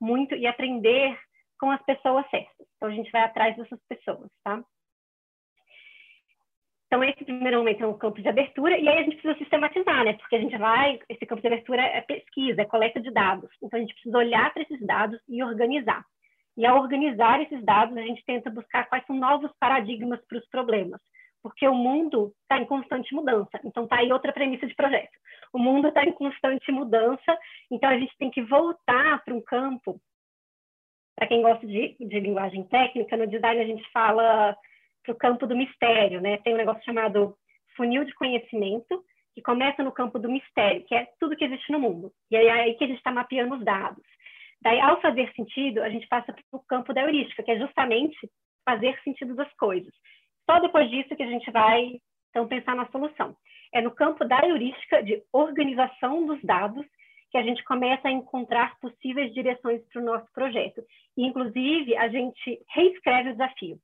muito 0.00 0.34
e 0.34 0.46
aprender 0.46 1.18
com 1.58 1.70
as 1.70 1.82
pessoas 1.84 2.28
certas. 2.30 2.66
Então, 2.76 2.88
a 2.88 2.92
gente 2.92 3.10
vai 3.10 3.22
atrás 3.22 3.56
dessas 3.56 3.80
pessoas, 3.88 4.30
tá? 4.44 4.62
Então, 6.86 7.04
esse 7.04 7.22
primeiro 7.24 7.58
momento 7.58 7.84
é 7.84 7.86
um 7.86 7.98
campo 7.98 8.22
de 8.22 8.28
abertura, 8.28 8.78
e 8.78 8.88
aí 8.88 8.98
a 8.98 9.02
gente 9.02 9.16
precisa 9.16 9.36
sistematizar, 9.38 10.04
né? 10.04 10.14
Porque 10.14 10.36
a 10.36 10.40
gente 10.40 10.56
vai, 10.56 10.98
esse 11.08 11.26
campo 11.26 11.42
de 11.42 11.48
abertura 11.48 11.82
é 11.82 12.00
pesquisa, 12.00 12.62
é 12.62 12.64
coleta 12.64 13.00
de 13.00 13.10
dados. 13.10 13.50
Então, 13.62 13.78
a 13.78 13.80
gente 13.80 13.92
precisa 13.92 14.16
olhar 14.16 14.52
para 14.52 14.62
esses 14.62 14.80
dados 14.86 15.20
e 15.28 15.42
organizar. 15.42 16.02
E 16.56 16.64
ao 16.64 16.78
organizar 16.78 17.42
esses 17.42 17.62
dados, 17.64 17.96
a 17.96 18.02
gente 18.02 18.24
tenta 18.24 18.50
buscar 18.50 18.88
quais 18.88 19.04
são 19.06 19.16
novos 19.16 19.52
paradigmas 19.60 20.20
para 20.26 20.38
os 20.38 20.48
problemas. 20.48 21.00
Porque 21.42 21.66
o 21.68 21.74
mundo 21.74 22.34
está 22.42 22.58
em 22.58 22.66
constante 22.66 23.14
mudança. 23.14 23.60
Então, 23.64 23.84
está 23.84 23.96
aí 23.96 24.12
outra 24.12 24.32
premissa 24.32 24.66
de 24.66 24.74
projeto. 24.74 25.16
O 25.52 25.58
mundo 25.58 25.88
está 25.88 26.04
em 26.04 26.12
constante 26.12 26.70
mudança, 26.72 27.38
então 27.70 27.88
a 27.88 27.98
gente 27.98 28.16
tem 28.18 28.30
que 28.30 28.42
voltar 28.42 29.24
para 29.24 29.34
um 29.34 29.40
campo. 29.40 30.00
Para 31.16 31.28
quem 31.28 31.42
gosta 31.42 31.66
de, 31.66 31.96
de 31.98 32.20
linguagem 32.20 32.64
técnica, 32.64 33.16
no 33.16 33.26
design 33.26 33.60
a 33.60 33.66
gente 33.66 33.88
fala 33.90 34.56
para 35.02 35.12
o 35.12 35.16
campo 35.16 35.46
do 35.46 35.56
mistério, 35.56 36.20
né? 36.20 36.38
Tem 36.38 36.54
um 36.54 36.58
negócio 36.58 36.84
chamado 36.84 37.36
funil 37.76 38.04
de 38.04 38.14
conhecimento, 38.14 39.02
que 39.34 39.42
começa 39.42 39.82
no 39.82 39.92
campo 39.92 40.18
do 40.18 40.28
mistério, 40.28 40.84
que 40.84 40.94
é 40.94 41.08
tudo 41.20 41.36
que 41.36 41.44
existe 41.44 41.70
no 41.70 41.78
mundo. 41.78 42.12
E 42.30 42.36
é 42.36 42.50
aí 42.50 42.74
que 42.74 42.84
a 42.84 42.86
gente 42.88 42.98
está 42.98 43.12
mapeando 43.12 43.54
os 43.54 43.64
dados. 43.64 44.02
Daí, 44.60 44.80
ao 44.80 45.00
fazer 45.00 45.32
sentido, 45.34 45.80
a 45.82 45.88
gente 45.88 46.06
passa 46.08 46.32
para 46.32 46.42
o 46.52 46.58
campo 46.64 46.92
da 46.92 47.02
heurística, 47.02 47.42
que 47.42 47.52
é 47.52 47.58
justamente 47.58 48.18
fazer 48.64 49.00
sentido 49.02 49.34
das 49.34 49.52
coisas. 49.54 49.94
Só 50.48 50.58
depois 50.60 50.88
disso 50.90 51.14
que 51.14 51.22
a 51.22 51.30
gente 51.30 51.50
vai, 51.50 52.00
então, 52.30 52.48
pensar 52.48 52.74
na 52.74 52.90
solução. 52.90 53.36
É 53.72 53.82
no 53.82 53.90
campo 53.90 54.24
da 54.24 54.40
heurística, 54.46 55.02
de 55.02 55.22
organização 55.30 56.24
dos 56.24 56.42
dados, 56.42 56.86
que 57.30 57.36
a 57.36 57.42
gente 57.42 57.62
começa 57.64 58.08
a 58.08 58.12
encontrar 58.12 58.78
possíveis 58.80 59.34
direções 59.34 59.82
para 59.92 60.00
o 60.00 60.04
nosso 60.04 60.26
projeto. 60.32 60.82
E, 61.16 61.26
inclusive, 61.26 61.94
a 61.96 62.08
gente 62.08 62.62
reescreve 62.70 63.30
o 63.30 63.32
desafio. 63.32 63.78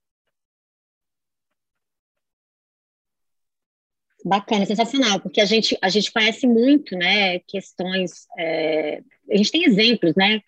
Bacana, 4.25 4.64
sensacional, 4.64 5.21
porque 5.21 5.42
a 5.42 5.44
gente, 5.44 5.76
a 5.83 5.90
gente 5.90 6.11
conhece 6.11 6.47
muito, 6.47 6.97
né, 6.97 7.40
questões, 7.40 8.26
é, 8.38 9.02
a 9.30 9.37
gente 9.37 9.52
tem 9.52 9.64
exemplos, 9.64 10.14
né, 10.16 10.40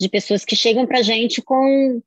de 0.00 0.08
pessoas 0.08 0.44
que 0.44 0.56
chegam 0.56 0.84
para 0.84 0.98
a 0.98 1.02
gente 1.02 1.40
com 1.40 2.02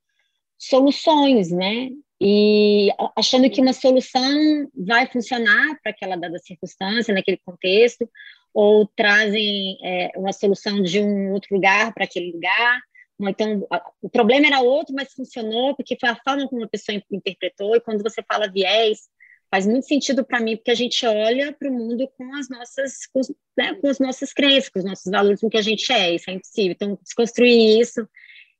soluções, 0.58 1.50
né, 1.50 1.88
e 2.20 2.88
achando 3.16 3.48
que 3.48 3.60
uma 3.60 3.72
solução 3.72 4.68
vai 4.74 5.06
funcionar 5.06 5.78
para 5.82 5.90
aquela 5.90 6.16
dada 6.16 6.38
circunstância, 6.38 7.14
naquele 7.14 7.38
contexto, 7.38 8.08
ou 8.52 8.86
trazem 8.86 9.78
é, 9.82 10.10
uma 10.16 10.32
solução 10.32 10.82
de 10.82 11.00
um 11.00 11.32
outro 11.32 11.54
lugar 11.54 11.94
para 11.94 12.04
aquele 12.04 12.32
lugar, 12.32 12.80
então 13.22 13.66
o 14.00 14.08
problema 14.08 14.46
era 14.46 14.60
outro, 14.60 14.94
mas 14.94 15.12
funcionou 15.12 15.74
porque 15.74 15.96
foi 15.98 16.08
a 16.08 16.16
forma 16.16 16.48
como 16.48 16.64
a 16.64 16.68
pessoa 16.68 17.00
interpretou, 17.10 17.76
e 17.76 17.80
quando 17.80 18.02
você 18.02 18.22
fala 18.22 18.50
viés, 18.50 19.08
faz 19.50 19.66
muito 19.66 19.86
sentido 19.86 20.24
para 20.24 20.40
mim, 20.40 20.56
porque 20.56 20.70
a 20.70 20.76
gente 20.76 21.04
olha 21.04 21.52
para 21.52 21.68
o 21.68 21.72
mundo 21.72 22.08
com 22.16 22.34
as 22.36 22.48
nossas, 22.48 23.06
com, 23.12 23.20
né, 23.56 23.74
com 23.74 23.88
as 23.88 23.98
nossas 23.98 24.32
crenças, 24.32 24.68
com 24.68 24.78
os 24.78 24.84
nossos 24.84 25.10
valores, 25.10 25.40
com 25.40 25.48
o 25.48 25.50
que 25.50 25.58
a 25.58 25.62
gente 25.62 25.92
é, 25.92 26.14
isso 26.14 26.30
é 26.30 26.34
impossível. 26.34 26.72
Então, 26.72 26.98
desconstruir 27.02 27.80
isso 27.80 28.08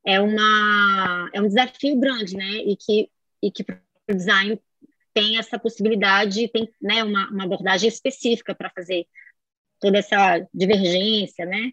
é, 0.05 0.21
uma, 0.21 1.31
é 1.33 1.41
um 1.41 1.47
desafio 1.47 1.97
grande, 1.99 2.37
né? 2.37 2.57
E 2.67 2.77
que, 2.77 3.09
e 3.43 3.51
que 3.51 3.63
o 3.63 4.15
design 4.15 4.61
tem 5.13 5.39
essa 5.39 5.59
possibilidade, 5.59 6.49
tem 6.49 6.69
né, 6.81 7.03
uma, 7.03 7.29
uma 7.31 7.45
abordagem 7.45 7.89
específica 7.89 8.55
para 8.55 8.71
fazer 8.71 9.07
toda 9.81 9.99
essa 9.99 10.47
divergência, 10.53 11.45
né? 11.45 11.73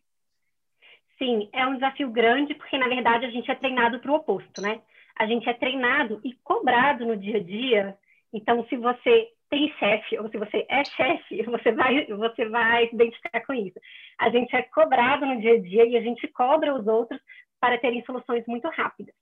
Sim, 1.18 1.50
é 1.52 1.66
um 1.66 1.76
desafio 1.76 2.10
grande, 2.12 2.54
porque, 2.56 2.78
na 2.78 2.88
verdade, 2.88 3.26
a 3.26 3.32
gente 3.32 3.50
é 3.50 3.56
treinado 3.56 4.00
para 4.00 4.12
o 4.12 4.16
oposto, 4.16 4.62
né? 4.62 4.82
A 5.16 5.26
gente 5.26 5.50
é 5.50 5.54
treinado 5.54 6.22
e 6.24 6.34
cobrado 6.44 7.06
no 7.06 7.18
dia 7.18 7.38
a 7.38 7.44
dia 7.44 7.98
então, 8.34 8.66
se 8.68 8.76
você 8.78 9.30
tem 9.50 9.72
chefe 9.80 10.18
ou 10.20 10.30
se 10.30 10.38
você 10.38 10.66
é 10.70 10.84
chefe, 10.84 11.44
você 11.44 11.72
vai, 11.72 12.06
você 12.06 12.50
vai 12.50 12.88
se 12.88 12.96
identificar 12.96 13.42
com 13.46 13.54
isso. 13.54 13.80
A 14.20 14.30
gente 14.30 14.56
é 14.56 14.62
cobrado 14.64 15.26
no 15.26 15.40
dia 15.40 15.54
a 15.54 15.62
dia 15.62 15.86
e 15.86 15.98
a 15.98 16.02
gente 16.02 16.28
cobra 16.28 16.76
os 16.76 16.86
outros 16.88 17.20
para 17.60 17.78
terem 17.78 18.04
soluções 18.06 18.46
muito 18.46 18.68
rápidas. 18.70 19.14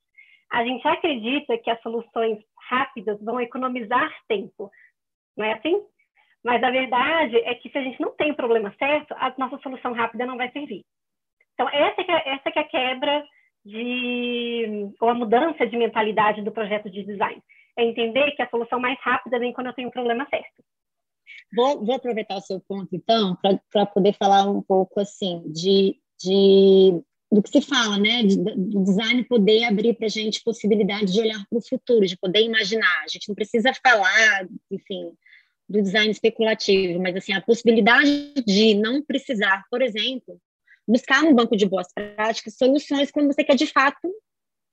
A 0.52 0.64
gente 0.64 0.86
acredita 0.86 1.58
que 1.58 1.70
as 1.70 1.80
soluções 1.82 2.38
rápidas 2.68 3.20
vão 3.22 3.40
economizar 3.40 4.10
tempo, 4.28 4.70
não 5.36 5.44
é 5.44 5.54
assim? 5.54 5.84
Mas 6.44 6.62
a 6.62 6.70
verdade 6.70 7.36
é 7.38 7.54
que 7.56 7.68
se 7.70 7.78
a 7.78 7.82
gente 7.82 8.00
não 8.00 8.14
tem 8.14 8.30
o 8.30 8.36
problema 8.36 8.72
certo, 8.78 9.12
a 9.14 9.34
nossa 9.36 9.58
solução 9.58 9.92
rápida 9.92 10.24
não 10.24 10.36
vai 10.36 10.50
servir. 10.52 10.84
Então, 11.54 11.68
essa 11.68 12.04
que 12.04 12.10
é, 12.10 12.28
essa 12.34 12.50
que 12.50 12.58
é 12.58 12.62
a 12.62 12.68
quebra 12.68 13.24
de, 13.64 14.92
ou 15.00 15.08
a 15.08 15.14
mudança 15.14 15.66
de 15.66 15.76
mentalidade 15.76 16.42
do 16.42 16.52
projeto 16.52 16.88
de 16.88 17.02
design 17.02 17.42
é 17.76 17.84
entender 17.84 18.30
que 18.32 18.42
a 18.42 18.48
solução 18.48 18.78
mais 18.78 18.98
rápida 19.00 19.38
vem 19.38 19.52
quando 19.52 19.66
eu 19.66 19.72
tenho 19.72 19.88
o 19.88 19.92
problema 19.92 20.26
certo. 20.30 20.62
Vou, 21.54 21.84
vou 21.84 21.96
aproveitar 21.96 22.36
o 22.36 22.40
seu 22.40 22.60
ponto, 22.60 22.94
então, 22.94 23.36
para 23.72 23.86
poder 23.86 24.12
falar 24.14 24.48
um 24.48 24.62
pouco, 24.62 25.00
assim, 25.00 25.42
de, 25.52 25.98
de 26.18 27.02
do 27.30 27.42
que 27.42 27.50
se 27.50 27.60
fala, 27.60 27.98
né, 27.98 28.22
do 28.22 28.84
design 28.84 29.24
poder 29.24 29.64
abrir 29.64 29.94
para 29.94 30.06
a 30.06 30.10
gente 30.10 30.42
possibilidade 30.44 31.12
de 31.12 31.20
olhar 31.20 31.44
para 31.48 31.58
o 31.58 31.66
futuro, 31.66 32.06
de 32.06 32.16
poder 32.16 32.40
imaginar. 32.40 33.02
A 33.04 33.08
gente 33.08 33.28
não 33.28 33.34
precisa 33.34 33.72
falar, 33.74 34.46
enfim, 34.70 35.12
do 35.68 35.82
design 35.82 36.10
especulativo, 36.10 37.00
mas 37.00 37.16
assim 37.16 37.32
a 37.32 37.40
possibilidade 37.40 38.32
de 38.46 38.74
não 38.74 39.02
precisar, 39.02 39.64
por 39.70 39.82
exemplo, 39.82 40.40
buscar 40.86 41.22
no 41.22 41.34
banco 41.34 41.56
de 41.56 41.66
boas 41.66 41.88
práticas 41.92 42.56
soluções 42.56 43.10
quando 43.10 43.32
você 43.32 43.42
quer 43.42 43.56
de 43.56 43.66
fato 43.66 44.08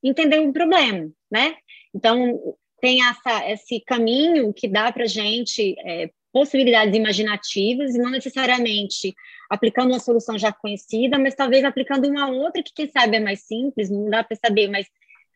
entender 0.03 0.39
um 0.39 0.53
problema, 0.53 1.09
né? 1.31 1.55
Então 1.93 2.55
tem 2.79 3.03
essa, 3.03 3.49
esse 3.49 3.79
caminho 3.79 4.53
que 4.53 4.67
dá 4.67 4.91
para 4.91 5.07
gente 5.07 5.75
é, 5.79 6.11
possibilidades 6.33 6.95
imaginativas 6.95 7.93
e 7.93 7.99
não 7.99 8.09
necessariamente 8.09 9.13
aplicando 9.49 9.91
uma 9.91 9.99
solução 9.99 10.37
já 10.37 10.51
conhecida, 10.51 11.19
mas 11.19 11.35
talvez 11.35 11.63
aplicando 11.63 12.09
uma 12.09 12.29
outra 12.31 12.63
que, 12.63 12.73
quem 12.73 12.89
sabe, 12.89 13.17
é 13.17 13.19
mais 13.19 13.41
simples, 13.41 13.89
não 13.89 14.09
dá 14.09 14.23
para 14.23 14.35
saber, 14.35 14.67
mas 14.67 14.87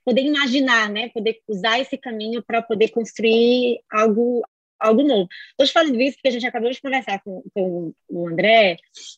poder 0.04 0.24
imaginar, 0.24 0.90
né? 0.90 1.10
Poder 1.10 1.40
usar 1.48 1.80
esse 1.80 1.98
caminho 1.98 2.42
para 2.42 2.64
poder 2.64 2.90
construir 2.90 3.80
algo, 3.92 4.44
algo 4.80 5.04
novo. 5.04 5.30
Estou 5.52 5.68
falando 5.68 6.02
isso 6.02 6.18
porque 6.18 6.30
a 6.30 6.32
gente 6.32 6.48
acabou 6.48 6.72
de 6.72 6.82
conversar 6.82 7.22
com, 7.24 7.44
com 7.54 7.94
o 8.10 8.28
André 8.28 8.78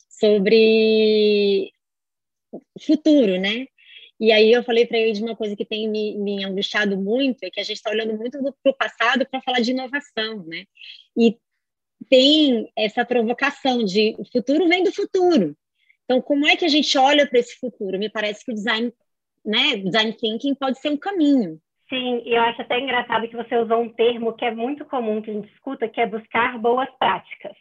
sobre 0.10 1.72
futuro, 2.78 3.40
né? 3.40 3.68
E 4.20 4.34
aí 4.34 4.52
eu 4.52 4.64
falei 4.64 4.86
para 4.86 4.98
ele 4.98 5.14
de 5.14 5.24
uma 5.24 5.36
coisa 5.36 5.56
que 5.56 5.64
tem 5.64 5.88
me, 5.88 6.18
me 6.18 6.44
angustiado 6.44 6.98
muito, 6.98 7.42
é 7.42 7.50
que 7.50 7.62
a 7.62 7.64
gente 7.64 7.78
está 7.78 7.90
olhando 7.90 8.18
muito 8.18 8.38
para 8.62 8.72
o 8.72 8.76
passado 8.76 9.26
para 9.26 9.42
falar 9.42 9.62
de 9.62 9.72
inovação, 9.72 10.44
né? 10.46 10.66
E 11.18 11.38
tem 12.08 12.72
essa 12.78 13.04
provocação 13.04 13.84
de 13.84 14.16
o 14.18 14.26
futuro 14.32 14.68
vem 14.68 14.84
do 14.84 14.94
futuro. 14.94 15.56
Então, 16.06 16.22
como 16.22 16.48
é 16.48 16.56
que 16.56 16.66
a 16.66 16.70
gente 16.70 16.98
olha 16.98 17.28
para 17.28 17.40
esse 17.40 17.60
futuro? 17.60 18.00
Me 18.00 18.10
parece 18.10 18.44
que 18.44 18.52
o 18.52 18.56
design, 18.56 18.92
né, 19.46 19.78
design 19.78 20.14
thinking 20.14 20.56
pode 20.56 20.80
ser 20.80 20.90
um 20.90 20.98
caminho. 20.98 21.60
Sim, 21.88 22.22
e 22.24 22.36
eu 22.36 22.42
acho 22.44 22.62
até 22.62 22.80
engraçado 22.80 23.28
que 23.28 23.36
você 23.36 23.58
usou 23.58 23.82
um 23.82 23.90
termo 23.90 24.34
que 24.34 24.46
é 24.46 24.52
muito 24.52 24.86
comum 24.86 25.22
que 25.22 25.32
a 25.32 25.34
gente 25.34 25.52
escuta, 25.54 25.88
que 25.88 26.00
é 26.00 26.08
buscar 26.08 26.58
boas 26.60 26.90
práticas. 27.00 27.56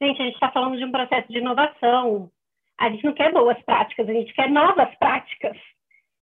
Gente, 0.00 0.20
a 0.20 0.24
gente 0.24 0.34
está 0.34 0.50
falando 0.50 0.76
de 0.76 0.84
um 0.84 0.92
processo 0.92 1.32
de 1.32 1.38
inovação. 1.38 2.30
A 2.78 2.90
gente 2.90 3.04
não 3.04 3.14
quer 3.14 3.32
boas 3.32 3.60
práticas, 3.62 4.08
a 4.08 4.12
gente 4.12 4.34
quer 4.34 4.50
novas 4.50 4.94
práticas. 4.98 5.56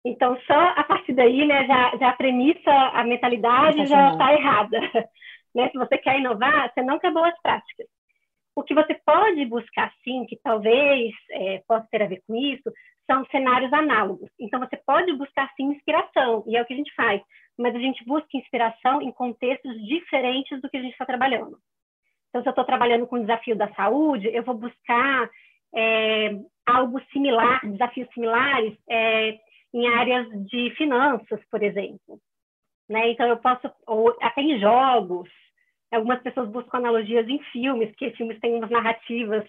Então, 0.04 0.36
só 0.46 0.54
a 0.76 0.84
partir 0.84 1.12
daí, 1.14 1.46
né, 1.46 1.66
já, 1.66 1.96
já 1.96 2.08
a 2.10 2.16
premissa, 2.16 2.70
a 2.70 3.04
mentalidade 3.04 3.86
já 3.86 4.12
está 4.12 4.34
errada. 4.34 4.80
Né? 5.54 5.68
Se 5.70 5.78
você 5.78 5.98
quer 5.98 6.18
inovar, 6.18 6.72
você 6.72 6.82
não 6.82 6.98
quer 6.98 7.12
boas 7.12 7.34
práticas. 7.42 7.86
O 8.54 8.62
que 8.62 8.74
você 8.74 8.94
pode 9.06 9.44
buscar, 9.46 9.92
sim, 10.04 10.26
que 10.26 10.38
talvez 10.42 11.14
é, 11.30 11.62
possa 11.66 11.86
ter 11.90 12.02
a 12.02 12.06
ver 12.06 12.22
com 12.26 12.36
isso, 12.36 12.70
são 13.06 13.24
cenários 13.26 13.72
análogos. 13.72 14.30
Então, 14.38 14.60
você 14.60 14.76
pode 14.76 15.12
buscar, 15.14 15.50
sim, 15.56 15.64
inspiração, 15.64 16.44
e 16.46 16.56
é 16.56 16.62
o 16.62 16.66
que 16.66 16.74
a 16.74 16.76
gente 16.76 16.94
faz. 16.94 17.22
Mas 17.58 17.74
a 17.74 17.78
gente 17.78 18.04
busca 18.04 18.28
inspiração 18.34 19.00
em 19.00 19.10
contextos 19.10 19.74
diferentes 19.86 20.60
do 20.60 20.68
que 20.68 20.76
a 20.76 20.82
gente 20.82 20.92
está 20.92 21.06
trabalhando. 21.06 21.58
Então, 22.28 22.42
se 22.42 22.48
eu 22.48 22.52
estou 22.52 22.64
trabalhando 22.64 23.06
com 23.06 23.16
o 23.16 23.20
desafio 23.20 23.56
da 23.56 23.72
saúde, 23.74 24.28
eu 24.32 24.42
vou 24.42 24.54
buscar 24.54 25.30
é, 25.74 26.30
algo 26.66 27.00
similar, 27.12 27.60
desafios 27.62 28.08
similares, 28.12 28.76
é, 28.88 29.38
em 29.74 29.88
áreas 29.88 30.28
de 30.46 30.70
finanças, 30.76 31.40
por 31.50 31.62
exemplo. 31.62 32.18
Né? 32.88 33.10
Então, 33.10 33.26
eu 33.26 33.36
posso, 33.36 33.70
ou 33.86 34.16
até 34.20 34.42
em 34.42 34.58
jogos, 34.58 35.28
Algumas 35.92 36.22
pessoas 36.22 36.48
buscam 36.48 36.78
analogias 36.78 37.28
em 37.28 37.38
filmes, 37.52 37.90
porque 37.90 38.12
filmes 38.12 38.40
têm 38.40 38.54
umas 38.54 38.70
narrativas 38.70 39.44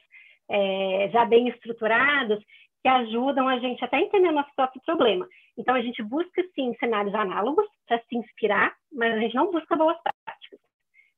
é, 0.50 1.10
já 1.12 1.24
bem 1.24 1.48
estruturadas 1.48 2.44
que 2.82 2.90
ajudam 2.90 3.48
a 3.48 3.60
gente 3.60 3.84
até 3.84 3.96
a 3.96 4.02
entender 4.02 4.28
o 4.28 4.34
nosso 4.34 4.54
próprio 4.54 4.82
problema. 4.86 5.26
Então, 5.58 5.74
a 5.74 5.82
gente 5.82 6.04
busca, 6.04 6.44
sim, 6.54 6.76
cenários 6.82 7.16
análogos 7.16 7.66
para 7.88 7.98
se 8.10 8.18
inspirar, 8.18 8.76
mas 8.92 9.14
a 9.14 9.20
gente 9.20 9.36
não 9.36 9.52
busca 9.54 9.74
boas 9.74 9.98
práticas. 10.02 10.60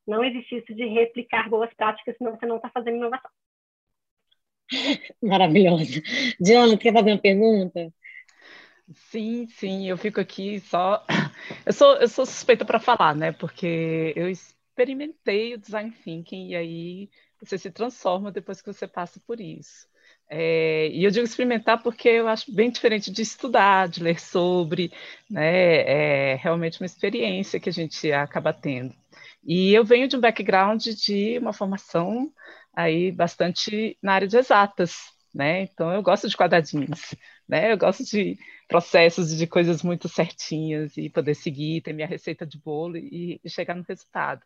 Não 0.05 0.23
existe 0.23 0.57
isso 0.57 0.75
de 0.75 0.85
replicar 0.85 1.49
boas 1.49 1.73
práticas, 1.73 2.15
senão 2.17 2.37
você 2.37 2.45
não 2.45 2.57
está 2.57 2.69
fazendo 2.69 2.97
inovação. 2.97 3.31
Maravilhoso. 5.23 6.03
Diana, 6.39 6.77
quer 6.77 6.93
fazer 6.93 7.13
uma 7.13 7.21
pergunta? 7.21 7.91
Sim, 8.93 9.47
sim, 9.47 9.87
eu 9.89 9.97
fico 9.97 10.19
aqui 10.21 10.59
só. 10.59 11.03
Eu 11.65 11.73
sou, 11.73 11.95
eu 11.97 12.07
sou 12.07 12.25
suspeita 12.25 12.63
para 12.65 12.79
falar, 12.79 13.15
né? 13.15 13.31
Porque 13.31 14.13
eu 14.15 14.29
experimentei 14.29 15.53
o 15.53 15.57
design 15.59 15.91
thinking 16.03 16.49
e 16.49 16.55
aí 16.55 17.09
você 17.39 17.57
se 17.57 17.69
transforma 17.71 18.31
depois 18.31 18.61
que 18.61 18.71
você 18.71 18.87
passa 18.87 19.19
por 19.25 19.39
isso. 19.39 19.87
É, 20.29 20.87
e 20.89 21.03
eu 21.03 21.11
digo 21.11 21.25
experimentar 21.25 21.81
porque 21.83 22.09
eu 22.09 22.27
acho 22.27 22.51
bem 22.53 22.69
diferente 22.71 23.11
de 23.11 23.21
estudar, 23.21 23.87
de 23.89 24.01
ler 24.01 24.19
sobre, 24.19 24.91
né? 25.29 26.31
É 26.33 26.35
realmente 26.35 26.79
uma 26.81 26.85
experiência 26.85 27.59
que 27.59 27.69
a 27.69 27.73
gente 27.73 28.11
acaba 28.11 28.53
tendo. 28.53 28.93
E 29.43 29.73
eu 29.73 29.83
venho 29.83 30.07
de 30.07 30.15
um 30.17 30.19
background 30.19 30.83
de 30.87 31.37
uma 31.39 31.53
formação 31.53 32.31
aí 32.73 33.11
bastante 33.11 33.97
na 34.01 34.13
área 34.13 34.27
de 34.27 34.37
exatas, 34.37 34.95
né? 35.33 35.61
Então 35.63 35.91
eu 35.93 36.01
gosto 36.01 36.27
de 36.27 36.35
quadradinhos, 36.37 37.15
né? 37.47 37.71
Eu 37.71 37.77
gosto 37.77 38.03
de 38.03 38.37
processos 38.67 39.35
de 39.35 39.47
coisas 39.47 39.83
muito 39.83 40.09
certinhas 40.09 40.97
e 40.97 41.09
poder 41.09 41.35
seguir, 41.35 41.81
ter 41.81 41.93
minha 41.93 42.07
receita 42.07 42.45
de 42.45 42.57
bolo 42.57 42.97
e, 42.97 43.39
e 43.43 43.49
chegar 43.49 43.75
no 43.75 43.85
resultado. 43.87 44.43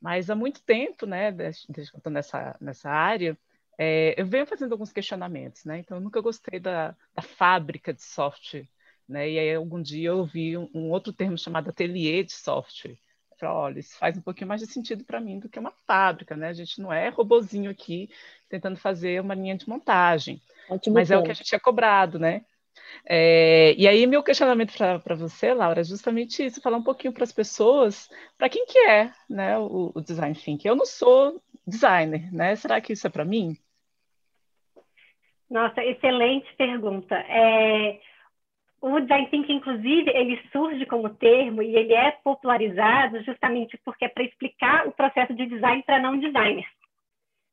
Mas 0.00 0.30
há 0.30 0.34
muito 0.34 0.62
tempo, 0.62 1.06
né, 1.06 1.32
desde, 1.32 1.66
que 1.66 1.80
eu 1.80 1.84
estou 1.84 2.12
nessa, 2.12 2.56
nessa 2.60 2.88
área, 2.88 3.36
é, 3.76 4.20
eu 4.20 4.26
venho 4.26 4.46
fazendo 4.46 4.72
alguns 4.72 4.92
questionamentos, 4.92 5.64
né? 5.64 5.78
Então, 5.78 5.96
eu 5.96 6.00
nunca 6.00 6.20
gostei 6.20 6.58
da, 6.58 6.96
da 7.14 7.22
fábrica 7.22 7.94
de 7.94 8.02
software, 8.02 8.68
né? 9.08 9.30
E 9.30 9.38
aí, 9.38 9.54
algum 9.54 9.80
dia 9.80 10.08
eu 10.08 10.18
ouvi 10.18 10.56
um, 10.56 10.68
um 10.74 10.90
outro 10.90 11.12
termo 11.12 11.38
chamado 11.38 11.70
ateliê 11.70 12.24
de 12.24 12.32
software. 12.32 12.98
Eu 13.30 13.36
falei, 13.38 13.54
olha, 13.54 13.78
isso 13.78 13.96
faz 13.96 14.18
um 14.18 14.20
pouquinho 14.20 14.48
mais 14.48 14.60
de 14.60 14.66
sentido 14.66 15.04
para 15.04 15.20
mim 15.20 15.38
do 15.38 15.48
que 15.48 15.60
uma 15.60 15.72
fábrica, 15.86 16.36
né? 16.36 16.48
A 16.48 16.52
gente 16.52 16.80
não 16.80 16.92
é 16.92 17.08
robozinho 17.08 17.70
aqui 17.70 18.10
tentando 18.48 18.76
fazer 18.76 19.20
uma 19.20 19.34
linha 19.34 19.56
de 19.56 19.68
montagem, 19.68 20.42
Ótimo 20.68 20.94
mas 20.94 21.08
ponto. 21.08 21.16
é 21.16 21.20
o 21.20 21.22
que 21.24 21.30
a 21.30 21.34
gente 21.34 21.54
é 21.54 21.58
cobrado, 21.58 22.18
né? 22.18 22.44
É, 23.04 23.74
e 23.76 23.88
aí, 23.88 24.06
meu 24.06 24.22
questionamento 24.22 24.76
para 24.76 25.14
você, 25.14 25.54
Laura, 25.54 25.80
é 25.80 25.84
justamente 25.84 26.44
isso: 26.44 26.60
falar 26.60 26.76
um 26.76 26.82
pouquinho 26.82 27.12
para 27.12 27.24
as 27.24 27.32
pessoas, 27.32 28.08
para 28.36 28.48
quem 28.48 28.66
que 28.66 28.78
é 28.78 29.10
né, 29.28 29.58
o, 29.58 29.92
o, 29.94 30.00
design 30.00 30.34
thinking. 30.34 30.68
Eu 30.68 30.76
não 30.76 30.86
sou 30.86 31.40
designer, 31.66 32.32
né? 32.32 32.54
Será 32.56 32.80
que 32.80 32.92
isso 32.92 33.06
é 33.06 33.10
para 33.10 33.24
mim? 33.24 33.56
Nossa, 35.50 35.82
excelente 35.82 36.54
pergunta. 36.56 37.14
É, 37.14 37.98
o 38.80 39.00
design 39.00 39.26
thinking, 39.28 39.54
inclusive, 39.54 40.10
ele 40.10 40.40
surge 40.52 40.86
como 40.86 41.10
termo 41.10 41.62
e 41.62 41.74
ele 41.74 41.94
é 41.94 42.12
popularizado 42.22 43.22
justamente 43.24 43.78
porque 43.84 44.04
é 44.04 44.08
para 44.08 44.22
explicar 44.22 44.86
o 44.86 44.92
processo 44.92 45.34
de 45.34 45.46
design 45.46 45.82
para 45.82 45.98
não 45.98 46.18
designers. 46.18 46.68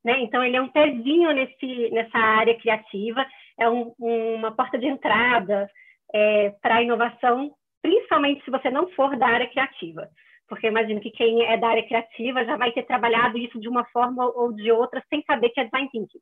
Né? 0.03 0.21
Então, 0.21 0.43
ele 0.43 0.55
é 0.55 0.61
um 0.61 0.67
pezinho 0.67 1.31
nesse, 1.31 1.89
nessa 1.89 2.17
área 2.17 2.55
criativa, 2.59 3.25
é 3.59 3.69
um, 3.69 3.93
uma 3.99 4.51
porta 4.51 4.77
de 4.77 4.87
entrada 4.87 5.69
é, 6.13 6.49
para 6.61 6.75
a 6.75 6.83
inovação, 6.83 7.51
principalmente 7.81 8.43
se 8.43 8.51
você 8.51 8.69
não 8.69 8.89
for 8.89 9.15
da 9.17 9.27
área 9.27 9.47
criativa. 9.47 10.09
Porque 10.47 10.67
imagino 10.67 11.01
que 11.01 11.09
quem 11.11 11.43
é 11.45 11.57
da 11.57 11.69
área 11.69 11.87
criativa 11.87 12.45
já 12.45 12.55
vai 12.55 12.71
ter 12.71 12.83
trabalhado 12.83 13.37
isso 13.37 13.59
de 13.59 13.67
uma 13.67 13.83
forma 13.85 14.25
ou 14.25 14.53
de 14.53 14.71
outra 14.71 15.03
sem 15.09 15.23
saber 15.23 15.49
que 15.49 15.59
é 15.59 15.63
design 15.65 15.89
thinking 15.89 16.19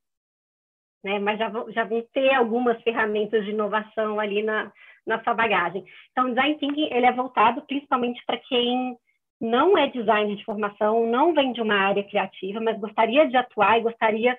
né? 1.03 1.19
mas 1.19 1.37
já 1.37 1.51
já 1.69 1.83
vão 1.83 2.01
ter 2.13 2.33
algumas 2.33 2.81
ferramentas 2.81 3.43
de 3.43 3.51
inovação 3.51 4.19
ali 4.19 4.41
na, 4.41 4.71
na 5.05 5.21
sua 5.23 5.33
bagagem. 5.33 5.83
Então, 6.11 6.29
design 6.29 6.55
thinking 6.57 6.87
ele 6.91 7.05
é 7.05 7.11
voltado 7.11 7.61
principalmente 7.63 8.23
para 8.25 8.37
quem 8.37 8.97
não 9.41 9.77
é 9.77 9.87
designer 9.87 10.37
de 10.37 10.45
formação, 10.45 11.05
não 11.05 11.33
vem 11.33 11.51
de 11.51 11.61
uma 11.61 11.75
área 11.75 12.03
criativa, 12.03 12.61
mas 12.61 12.79
gostaria 12.79 13.27
de 13.27 13.35
atuar 13.35 13.77
e 13.77 13.83
gostaria 13.83 14.37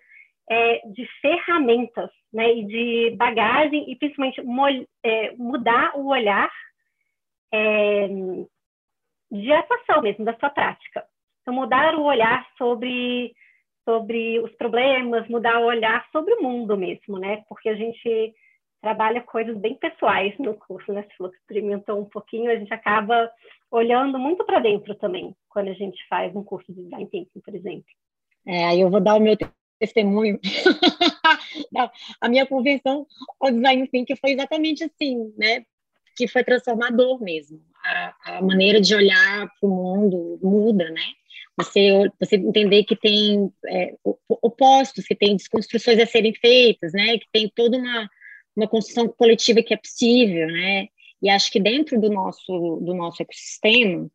é, 0.48 0.86
de 0.88 1.06
ferramentas, 1.20 2.10
né, 2.32 2.52
e 2.52 2.64
de 2.66 3.16
bagagem 3.16 3.90
e 3.90 3.96
principalmente 3.96 4.42
é, 5.02 5.32
mudar 5.36 5.96
o 5.96 6.08
olhar 6.08 6.50
é, 7.52 8.08
de 9.30 9.52
atuação 9.52 10.02
mesmo 10.02 10.24
da 10.24 10.36
sua 10.38 10.50
prática. 10.50 11.04
Então, 11.42 11.54
mudar 11.54 11.94
o 11.94 12.02
olhar 12.02 12.46
sobre 12.56 13.34
sobre 13.84 14.40
os 14.40 14.50
problemas, 14.56 15.28
mudar 15.28 15.60
o 15.60 15.66
olhar 15.66 16.06
sobre 16.10 16.32
o 16.34 16.42
mundo 16.42 16.74
mesmo, 16.76 17.18
né? 17.18 17.44
Porque 17.46 17.68
a 17.68 17.74
gente 17.74 18.34
trabalha 18.80 19.20
coisas 19.20 19.56
bem 19.58 19.74
pessoais 19.74 20.36
no 20.38 20.54
curso, 20.54 20.92
né? 20.92 21.02
Se 21.02 21.18
você 21.18 21.36
experimentou 21.36 22.00
um 22.00 22.04
pouquinho, 22.06 22.50
a 22.50 22.56
gente 22.56 22.72
acaba 22.72 23.30
olhando 23.70 24.18
muito 24.18 24.44
para 24.44 24.58
dentro 24.58 24.94
também, 24.94 25.34
quando 25.48 25.68
a 25.68 25.74
gente 25.74 26.02
faz 26.08 26.34
um 26.34 26.42
curso 26.42 26.72
de 26.72 26.82
design 26.82 27.06
thinking, 27.08 27.40
por 27.40 27.54
exemplo. 27.54 27.84
É, 28.46 28.64
aí 28.66 28.80
eu 28.80 28.90
vou 28.90 29.00
dar 29.00 29.16
o 29.16 29.20
meu 29.20 29.36
testemunho. 29.86 30.38
a 32.20 32.28
minha 32.28 32.46
convenção 32.46 33.06
ao 33.40 33.50
design 33.50 33.86
thinking 33.88 34.16
foi 34.16 34.32
exatamente 34.32 34.84
assim, 34.84 35.32
né? 35.36 35.64
Que 36.16 36.28
foi 36.28 36.44
transformador 36.44 37.22
mesmo. 37.22 37.60
A, 37.84 38.14
a 38.36 38.42
maneira 38.42 38.80
de 38.80 38.94
olhar 38.94 39.48
para 39.60 39.68
o 39.68 39.70
mundo 39.70 40.38
muda, 40.42 40.90
né? 40.90 41.04
você, 41.56 42.10
você 42.20 42.36
entender 42.36 42.84
que 42.84 42.96
tem 42.96 43.50
é, 43.66 43.94
opostos, 44.28 45.04
que 45.04 45.14
tem 45.14 45.36
desconstruções 45.36 45.98
a 46.00 46.06
serem 46.06 46.34
feitas, 46.34 46.92
né? 46.92 47.18
Que 47.18 47.26
tem 47.32 47.52
toda 47.54 47.78
uma, 47.78 48.10
uma 48.56 48.68
construção 48.68 49.08
coletiva 49.08 49.62
que 49.62 49.72
é 49.72 49.76
possível, 49.76 50.48
né? 50.48 50.88
E 51.22 51.30
acho 51.30 51.50
que 51.50 51.60
dentro 51.60 52.00
do 52.00 52.10
nosso, 52.10 52.80
do 52.82 52.92
nosso 52.92 53.22
ecossistema, 53.22 54.10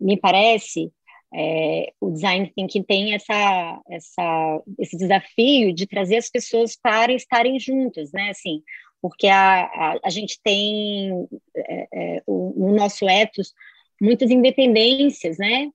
me 0.00 0.16
parece, 0.16 0.92
é, 1.34 1.92
o 2.00 2.10
design 2.10 2.50
thinking 2.54 2.82
tem 2.82 3.14
essa, 3.14 3.80
essa, 3.88 4.62
esse 4.78 4.96
desafio 4.96 5.72
de 5.72 5.86
trazer 5.86 6.16
as 6.16 6.28
pessoas 6.28 6.76
para 6.76 7.12
estarem 7.12 7.58
juntas, 7.58 8.12
né? 8.12 8.30
Assim, 8.30 8.62
porque 9.00 9.26
a, 9.26 9.64
a, 9.64 9.98
a 10.04 10.10
gente 10.10 10.38
tem 10.42 11.26
é, 11.56 11.88
é, 11.92 12.22
o, 12.26 12.52
no 12.56 12.74
nosso 12.74 13.08
ethos 13.08 13.52
muitas 14.00 14.30
independências, 14.30 15.38
né? 15.38 15.70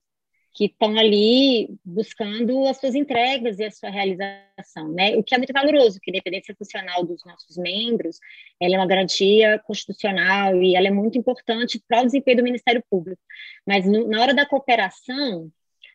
Que 0.58 0.64
estão 0.64 0.98
ali 0.98 1.78
buscando 1.84 2.66
as 2.66 2.78
suas 2.78 2.96
entregas 2.96 3.60
e 3.60 3.64
a 3.64 3.70
sua 3.70 3.90
realização, 3.90 4.88
né? 4.88 5.16
O 5.16 5.22
que 5.22 5.32
é 5.32 5.38
muito 5.38 5.52
valoroso, 5.52 6.00
que 6.02 6.10
a 6.10 6.12
independência 6.12 6.52
funcional 6.58 7.04
dos 7.04 7.24
nossos 7.24 7.56
membros, 7.56 8.18
ela 8.60 8.74
é 8.74 8.76
uma 8.76 8.86
garantia 8.86 9.60
constitucional 9.60 10.60
e 10.60 10.74
ela 10.74 10.88
é 10.88 10.90
muito 10.90 11.16
importante 11.16 11.80
para 11.86 12.02
o 12.02 12.06
desempenho 12.06 12.38
do 12.38 12.42
Ministério 12.42 12.82
Público. 12.90 13.22
Mas 13.64 13.86
no, 13.86 14.08
na 14.08 14.20
hora 14.20 14.34
da 14.34 14.44
cooperação, 14.44 15.48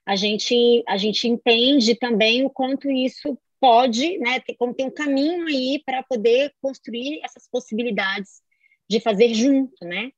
a 0.06 0.16
gente 0.16 0.82
a 0.88 0.96
gente 0.96 1.28
entende 1.28 1.94
também 1.96 2.46
o 2.46 2.50
quanto 2.50 2.90
isso 2.90 3.38
pode, 3.60 4.18
né, 4.20 4.42
como 4.58 4.74
tem 4.74 4.86
um 4.86 4.92
caminho 4.92 5.46
aí 5.46 5.82
para 5.86 6.04
poder 6.04 6.54
construir 6.62 7.20
essas 7.22 7.50
possibilidades 7.52 8.42
de 8.90 9.02
fazer 9.02 9.34
junto, 9.34 9.86
né? 9.86 10.12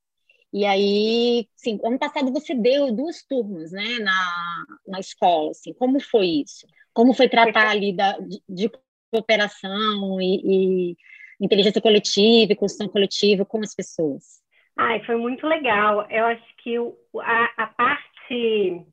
E 0.54 0.66
aí, 0.66 1.48
sim, 1.56 1.80
ano 1.84 2.00
passado 2.00 2.32
você 2.32 2.56
deu 2.56 2.92
duas 2.92 3.24
turmas, 3.24 3.72
né, 3.72 4.00
na, 4.00 4.66
na 4.88 5.00
escola, 5.00 5.52
assim, 5.52 5.74
como 5.74 6.00
foi 6.00 6.44
isso? 6.46 6.66
Como 6.94 7.14
foi 7.14 7.28
tratar 7.28 7.68
ali 7.68 7.94
da, 7.96 8.18
de, 8.20 8.42
de 8.48 8.72
cooperação 9.12 10.22
e, 10.22 10.94
e, 10.94 10.96
inteligência 11.42 11.82
coletiva 11.82 12.54
e 12.54 12.56
construção 12.56 12.88
coletiva 12.88 13.46
com 13.46 13.60
as 13.60 13.76
pessoas? 13.76 14.42
Ai, 14.78 15.04
foi 15.06 15.16
muito 15.18 15.46
legal. 15.46 16.10
Eu 16.10 16.26
acho 16.26 16.56
que 16.64 16.80
o, 16.80 16.98
a, 17.20 17.50
a 17.58 17.68
parte 17.68 18.86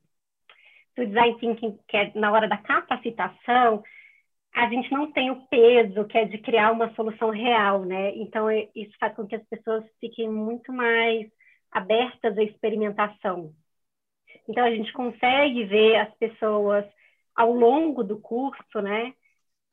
do 0.97 1.07
design 1.07 1.39
thinking, 1.39 1.79
que 1.89 1.97
é 1.97 2.13
na 2.15 2.33
hora 2.33 2.49
da 2.49 2.57
capacitação, 2.57 3.83
a 4.55 4.69
gente 4.69 4.93
não 4.93 5.11
tem 5.11 5.31
o 5.31 5.47
peso 5.47 6.05
que 6.07 6.19
é 6.19 6.25
de 6.25 6.39
criar 6.39 6.73
uma 6.73 6.95
solução 6.95 7.31
real, 7.31 7.85
né? 7.85 8.15
Então, 8.17 8.51
isso 8.51 8.93
faz 9.01 9.15
com 9.15 9.27
que 9.27 9.35
as 9.35 9.45
pessoas 9.49 9.85
fiquem 9.99 10.29
muito 10.29 10.73
mais 10.73 11.27
abertas 11.73 12.37
à 12.37 12.43
experimentação. 12.43 13.53
Então, 14.49 14.65
a 14.65 14.71
gente 14.71 14.93
consegue 14.93 15.65
ver 15.65 15.97
as 15.97 16.15
pessoas 16.17 16.85
ao 17.35 17.53
longo 17.53 18.05
do 18.05 18.21
curso, 18.21 18.81
né, 18.81 19.15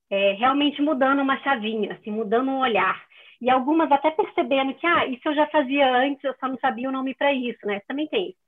é, 0.09 0.33
realmente 0.33 0.81
mudando 0.81 1.21
uma 1.21 1.37
chavinha, 1.41 1.93
assim, 1.93 2.11
mudando 2.11 2.49
um 2.49 2.59
olhar. 2.59 3.05
E 3.41 3.49
algumas 3.49 3.91
até 3.91 4.11
percebendo 4.11 4.73
que, 4.73 4.85
ah, 4.85 5.05
isso 5.05 5.27
eu 5.27 5.35
já 5.35 5.47
fazia 5.47 5.95
antes, 5.95 6.23
eu 6.23 6.35
só 6.39 6.47
não 6.47 6.57
sabia 6.59 6.89
o 6.89 6.91
nome 6.91 7.13
para 7.15 7.31
isso, 7.33 7.65
né? 7.65 7.79
Também 7.87 8.07
tem 8.07 8.29
isso. 8.29 8.39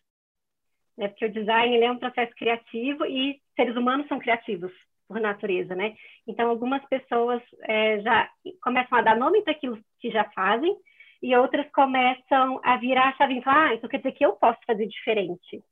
Né? 0.98 1.08
Porque 1.08 1.26
o 1.26 1.32
design 1.32 1.78
é 1.82 1.92
um 1.92 1.98
processo 1.98 2.34
criativo 2.36 3.06
e 3.06 3.40
seres 3.56 3.76
humanos 3.76 4.08
são 4.08 4.20
criativos 4.20 4.72
por 5.08 5.20
natureza, 5.20 5.76
né? 5.76 5.96
Então, 6.28 6.50
algumas 6.50 6.84
pessoas 6.86 7.42
é, 7.64 8.02
já 8.02 8.30
começam 8.62 8.98
a 8.98 9.02
dar 9.02 9.18
nome 9.18 9.42
para 9.44 9.54
aquilo 9.54 9.80
que 10.00 10.10
já 10.12 10.26
fazem 10.32 10.76
e 11.22 11.36
outras 11.36 11.70
começam 11.72 12.60
a 12.64 12.78
virar 12.78 13.10
a 13.10 13.14
chave 13.14 13.38
e 13.38 13.44
falar, 13.44 13.70
ah, 13.70 13.74
então 13.76 13.90
quer 13.90 13.98
dizer 13.98 14.14
que 14.14 14.26
eu 14.26 14.34
posso 14.34 14.60
fazer 14.66 14.88
diferente, 14.88 15.64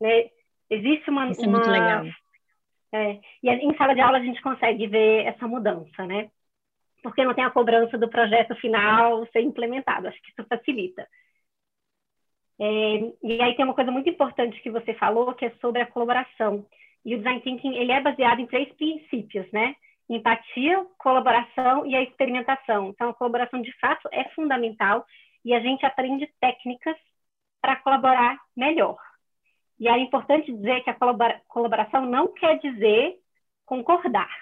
né? 0.00 0.30
Existe 0.70 1.10
uma. 1.10 1.30
Isso 1.30 1.44
é 1.44 1.48
uma... 1.48 1.58
muito 1.58 1.70
legal. 1.70 2.04
É, 2.92 3.20
e 3.42 3.50
em 3.50 3.76
sala 3.76 3.94
de 3.94 4.00
aula 4.00 4.18
a 4.18 4.22
gente 4.22 4.40
consegue 4.40 4.86
ver 4.86 5.26
essa 5.26 5.48
mudança, 5.48 6.06
né? 6.06 6.30
Porque 7.02 7.24
não 7.24 7.34
tem 7.34 7.44
a 7.44 7.50
cobrança 7.50 7.98
do 7.98 8.08
projeto 8.08 8.54
final 8.56 9.26
ser 9.26 9.40
implementado. 9.40 10.08
Acho 10.08 10.22
que 10.22 10.30
isso 10.30 10.48
facilita. 10.48 11.06
É, 12.58 12.64
e 13.22 13.42
aí 13.42 13.56
tem 13.56 13.64
uma 13.64 13.74
coisa 13.74 13.90
muito 13.90 14.08
importante 14.08 14.60
que 14.62 14.70
você 14.70 14.94
falou, 14.94 15.34
que 15.34 15.44
é 15.44 15.50
sobre 15.60 15.82
a 15.82 15.86
colaboração. 15.86 16.64
E 17.04 17.14
o 17.14 17.18
design 17.18 17.40
thinking 17.42 17.74
ele 17.74 17.92
é 17.92 18.00
baseado 18.00 18.40
em 18.40 18.46
três 18.46 18.72
princípios, 18.74 19.50
né? 19.52 19.74
Empatia, 20.08 20.84
colaboração 20.98 21.86
e 21.86 21.94
a 21.96 22.02
experimentação. 22.02 22.90
Então, 22.90 23.10
a 23.10 23.14
colaboração 23.14 23.62
de 23.62 23.72
fato 23.78 24.08
é 24.12 24.28
fundamental 24.30 25.04
e 25.44 25.54
a 25.54 25.60
gente 25.60 25.84
aprende 25.84 26.26
técnicas 26.40 26.96
para 27.60 27.76
colaborar 27.76 28.38
melhor. 28.56 28.98
E 29.78 29.88
é 29.88 29.98
importante 29.98 30.52
dizer 30.52 30.82
que 30.82 30.90
a 30.90 30.96
colaboração 31.48 32.06
não 32.06 32.32
quer 32.32 32.58
dizer 32.58 33.18
concordar. 33.64 34.28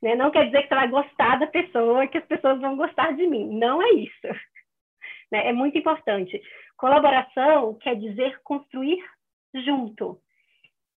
Né? 0.00 0.14
Não 0.14 0.30
quer 0.30 0.46
dizer 0.46 0.62
que 0.62 0.68
você 0.68 0.74
vai 0.76 0.88
gostar 0.88 1.40
da 1.40 1.46
pessoa, 1.48 2.06
que 2.06 2.18
as 2.18 2.24
pessoas 2.24 2.60
vão 2.60 2.76
gostar 2.76 3.16
de 3.16 3.26
mim. 3.26 3.58
Não 3.58 3.82
é 3.82 3.90
isso. 3.90 4.22
Né? 5.30 5.48
É 5.48 5.52
muito 5.52 5.76
importante. 5.76 6.40
Colaboração 6.76 7.74
quer 7.74 7.96
dizer 7.96 8.40
construir 8.42 9.04
junto. 9.52 10.18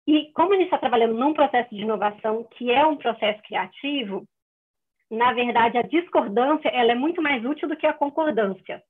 E 0.07 0.31
como 0.33 0.53
a 0.53 0.55
gente 0.55 0.65
está 0.65 0.77
trabalhando 0.77 1.13
num 1.13 1.33
processo 1.33 1.69
de 1.75 1.81
inovação 1.81 2.43
que 2.51 2.71
é 2.71 2.85
um 2.85 2.97
processo 2.97 3.41
criativo, 3.43 4.25
na 5.09 5.33
verdade, 5.33 5.77
a 5.77 5.81
discordância 5.81 6.69
ela 6.69 6.93
é 6.93 6.95
muito 6.95 7.21
mais 7.21 7.43
útil 7.45 7.67
do 7.67 7.75
que 7.75 7.85
a 7.85 7.93
concordância. 7.93 8.81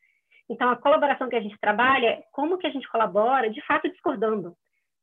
Então, 0.50 0.70
a 0.70 0.76
colaboração 0.76 1.30
que 1.30 1.36
a 1.36 1.42
gente 1.42 1.58
trabalha 1.60 2.24
como 2.32 2.58
que 2.58 2.68
a 2.68 2.72
gente 2.72 2.88
colabora, 2.90 3.50
de 3.50 3.62
fato, 3.66 3.90
discordando. 3.90 4.56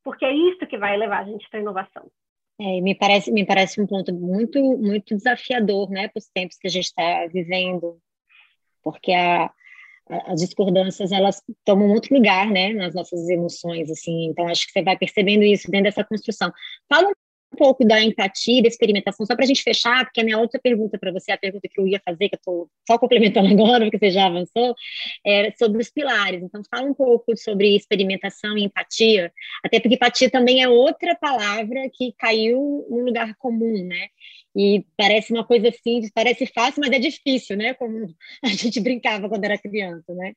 Porque 0.05 0.25
é 0.25 0.33
isso 0.33 0.67
que 0.67 0.79
vai 0.79 0.97
levar 0.97 1.21
a 1.21 1.25
gente 1.25 1.49
para 1.51 1.59
a 1.59 1.63
inovação. 1.63 2.11
É, 2.61 2.81
me 2.81 2.95
parece 2.95 3.31
me 3.31 3.47
parece 3.47 3.81
um 3.81 3.87
ponto 3.87 4.13
muito 4.13 4.61
muito 4.79 5.15
desafiador, 5.15 5.89
né, 5.91 6.09
para 6.09 6.19
os 6.19 6.29
tempos 6.29 6.59
que 6.59 6.67
a 6.67 6.71
gente 6.71 6.87
está 6.87 7.27
vivendo, 7.33 7.99
porque 8.83 9.13
a, 9.13 9.49
as 10.27 10.41
discordâncias 10.41 11.13
elas 11.13 11.43
tomam 11.65 11.91
outro 11.91 12.15
lugar, 12.15 12.51
né, 12.51 12.73
nas 12.73 12.95
nossas 12.95 13.29
emoções, 13.29 13.91
assim. 13.91 14.27
Então 14.27 14.49
acho 14.49 14.67
que 14.67 14.73
você 14.73 14.83
vai 14.83 14.97
percebendo 14.97 15.45
isso 15.45 15.71
dentro 15.71 15.85
dessa 15.85 16.05
construção. 16.05 16.53
Fala 16.89 17.09
um 17.53 17.57
pouco 17.57 17.85
da 17.85 18.01
empatia, 18.01 18.63
da 18.63 18.69
experimentação, 18.69 19.25
só 19.25 19.35
para 19.35 19.45
a 19.45 19.49
gente 19.49 19.63
fechar, 19.63 20.05
porque 20.05 20.21
a 20.21 20.25
minha 20.25 20.39
outra 20.39 20.61
pergunta 20.61 20.99
para 20.99 21.11
você, 21.11 21.33
a 21.33 21.39
pergunta 21.39 21.69
que 21.69 21.81
eu 21.81 21.87
ia 21.87 22.01
fazer, 22.05 22.29
que 22.29 22.35
eu 22.35 22.39
estou 22.39 22.71
só 22.87 22.99
complementando 22.99 23.49
agora, 23.53 23.85
porque 23.85 23.99
você 23.99 24.11
já 24.11 24.27
avançou, 24.27 24.75
é 25.25 25.51
sobre 25.53 25.81
os 25.81 25.91
pilares. 25.91 26.43
Então 26.43 26.63
fala 26.71 26.87
um 26.87 26.95
pouco 26.95 27.37
sobre 27.37 27.75
experimentação 27.75 28.57
e 28.57 28.65
empatia, 28.65 29.33
até 29.65 29.81
porque 29.81 29.95
empatia 29.95 30.31
também 30.31 30.63
é 30.63 30.69
outra 30.69 31.15
palavra 31.17 31.89
que 31.93 32.13
caiu 32.19 32.87
no 32.91 33.05
lugar 33.05 33.35
comum, 33.37 33.85
né? 33.85 34.09
E 34.59 34.85
parece 34.97 35.33
uma 35.33 35.47
coisa 35.47 35.69
assim, 35.69 36.01
parece 36.13 36.45
fácil, 36.53 36.81
mas 36.81 36.91
é 36.91 36.99
difícil, 36.99 37.57
né? 37.57 37.75
Como 37.75 38.09
a 38.43 38.49
gente 38.49 38.83
brincava 38.83 39.29
quando 39.29 39.45
era 39.45 39.57
criança, 39.57 40.13
né? 40.13 40.33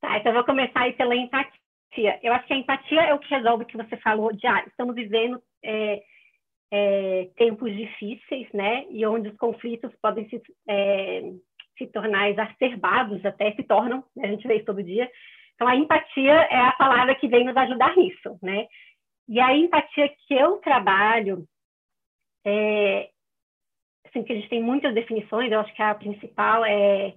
Tá, 0.00 0.18
então 0.18 0.32
eu 0.32 0.36
vou 0.36 0.44
começar 0.44 0.80
aí 0.80 0.92
pela 0.94 1.14
empatia. 1.14 2.18
Eu 2.20 2.32
acho 2.32 2.48
que 2.48 2.52
a 2.52 2.56
empatia 2.56 3.00
é 3.02 3.14
o 3.14 3.20
que 3.20 3.32
resolve 3.32 3.62
o 3.62 3.66
que 3.66 3.76
você 3.76 3.96
falou 3.98 4.32
de, 4.32 4.44
ah, 4.44 4.64
estamos 4.66 4.96
vivendo 4.96 5.40
é, 5.62 6.02
é, 6.72 7.30
tempos 7.36 7.72
difíceis, 7.76 8.48
né? 8.52 8.84
E 8.90 9.06
onde 9.06 9.28
os 9.28 9.36
conflitos 9.36 9.92
podem 10.02 10.28
se, 10.28 10.42
é, 10.68 11.22
se 11.78 11.86
tornar 11.92 12.28
exacerbados, 12.28 13.24
até 13.24 13.52
se 13.52 13.62
tornam, 13.62 14.02
né? 14.16 14.26
a 14.26 14.30
gente 14.32 14.48
vê 14.48 14.56
isso 14.56 14.66
todo 14.66 14.82
dia. 14.82 15.08
Então, 15.54 15.68
a 15.68 15.76
empatia 15.76 16.32
é 16.32 16.56
a 16.56 16.72
palavra 16.72 17.14
que 17.14 17.28
vem 17.28 17.44
nos 17.44 17.56
ajudar 17.56 17.94
nisso, 17.96 18.36
né? 18.42 18.66
E 19.28 19.38
a 19.38 19.56
empatia 19.56 20.08
que 20.26 20.34
eu 20.34 20.56
trabalho 20.56 21.46
é, 22.44 23.10
assim, 24.06 24.22
que 24.22 24.32
a 24.32 24.36
gente 24.36 24.48
tem 24.48 24.62
muitas 24.62 24.94
definições, 24.94 25.50
eu 25.50 25.60
acho 25.60 25.74
que 25.74 25.82
a 25.82 25.94
principal 25.94 26.64
é 26.64 27.14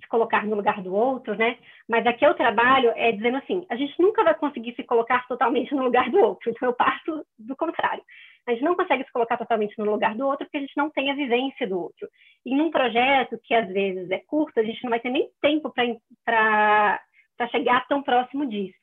se 0.00 0.08
colocar 0.08 0.44
no 0.44 0.56
lugar 0.56 0.82
do 0.82 0.92
outro, 0.92 1.36
né? 1.36 1.58
Mas 1.88 2.04
aqui 2.06 2.26
eu 2.26 2.34
trabalho 2.34 2.92
é 2.96 3.12
dizendo 3.12 3.36
assim, 3.36 3.64
a 3.70 3.76
gente 3.76 3.94
nunca 4.00 4.24
vai 4.24 4.34
conseguir 4.34 4.74
se 4.74 4.82
colocar 4.82 5.26
totalmente 5.28 5.72
no 5.74 5.84
lugar 5.84 6.10
do 6.10 6.18
outro, 6.18 6.50
então 6.50 6.68
eu 6.68 6.74
parto 6.74 7.24
do 7.38 7.56
contrário. 7.56 8.02
A 8.48 8.52
gente 8.52 8.64
não 8.64 8.76
consegue 8.76 9.04
se 9.04 9.12
colocar 9.12 9.36
totalmente 9.36 9.76
no 9.78 9.90
lugar 9.90 10.14
do 10.14 10.26
outro 10.26 10.46
porque 10.46 10.58
a 10.58 10.60
gente 10.60 10.76
não 10.76 10.90
tem 10.90 11.10
a 11.10 11.14
vivência 11.14 11.66
do 11.66 11.80
outro. 11.80 12.08
E 12.44 12.54
num 12.54 12.70
projeto 12.70 13.38
que 13.42 13.54
às 13.54 13.68
vezes 13.68 14.10
é 14.10 14.18
curto, 14.18 14.58
a 14.58 14.62
gente 14.62 14.82
não 14.84 14.90
vai 14.90 15.00
ter 15.00 15.10
nem 15.10 15.28
tempo 15.40 15.72
para 16.24 17.00
chegar 17.50 17.86
tão 17.88 18.02
próximo 18.02 18.46
disso. 18.46 18.78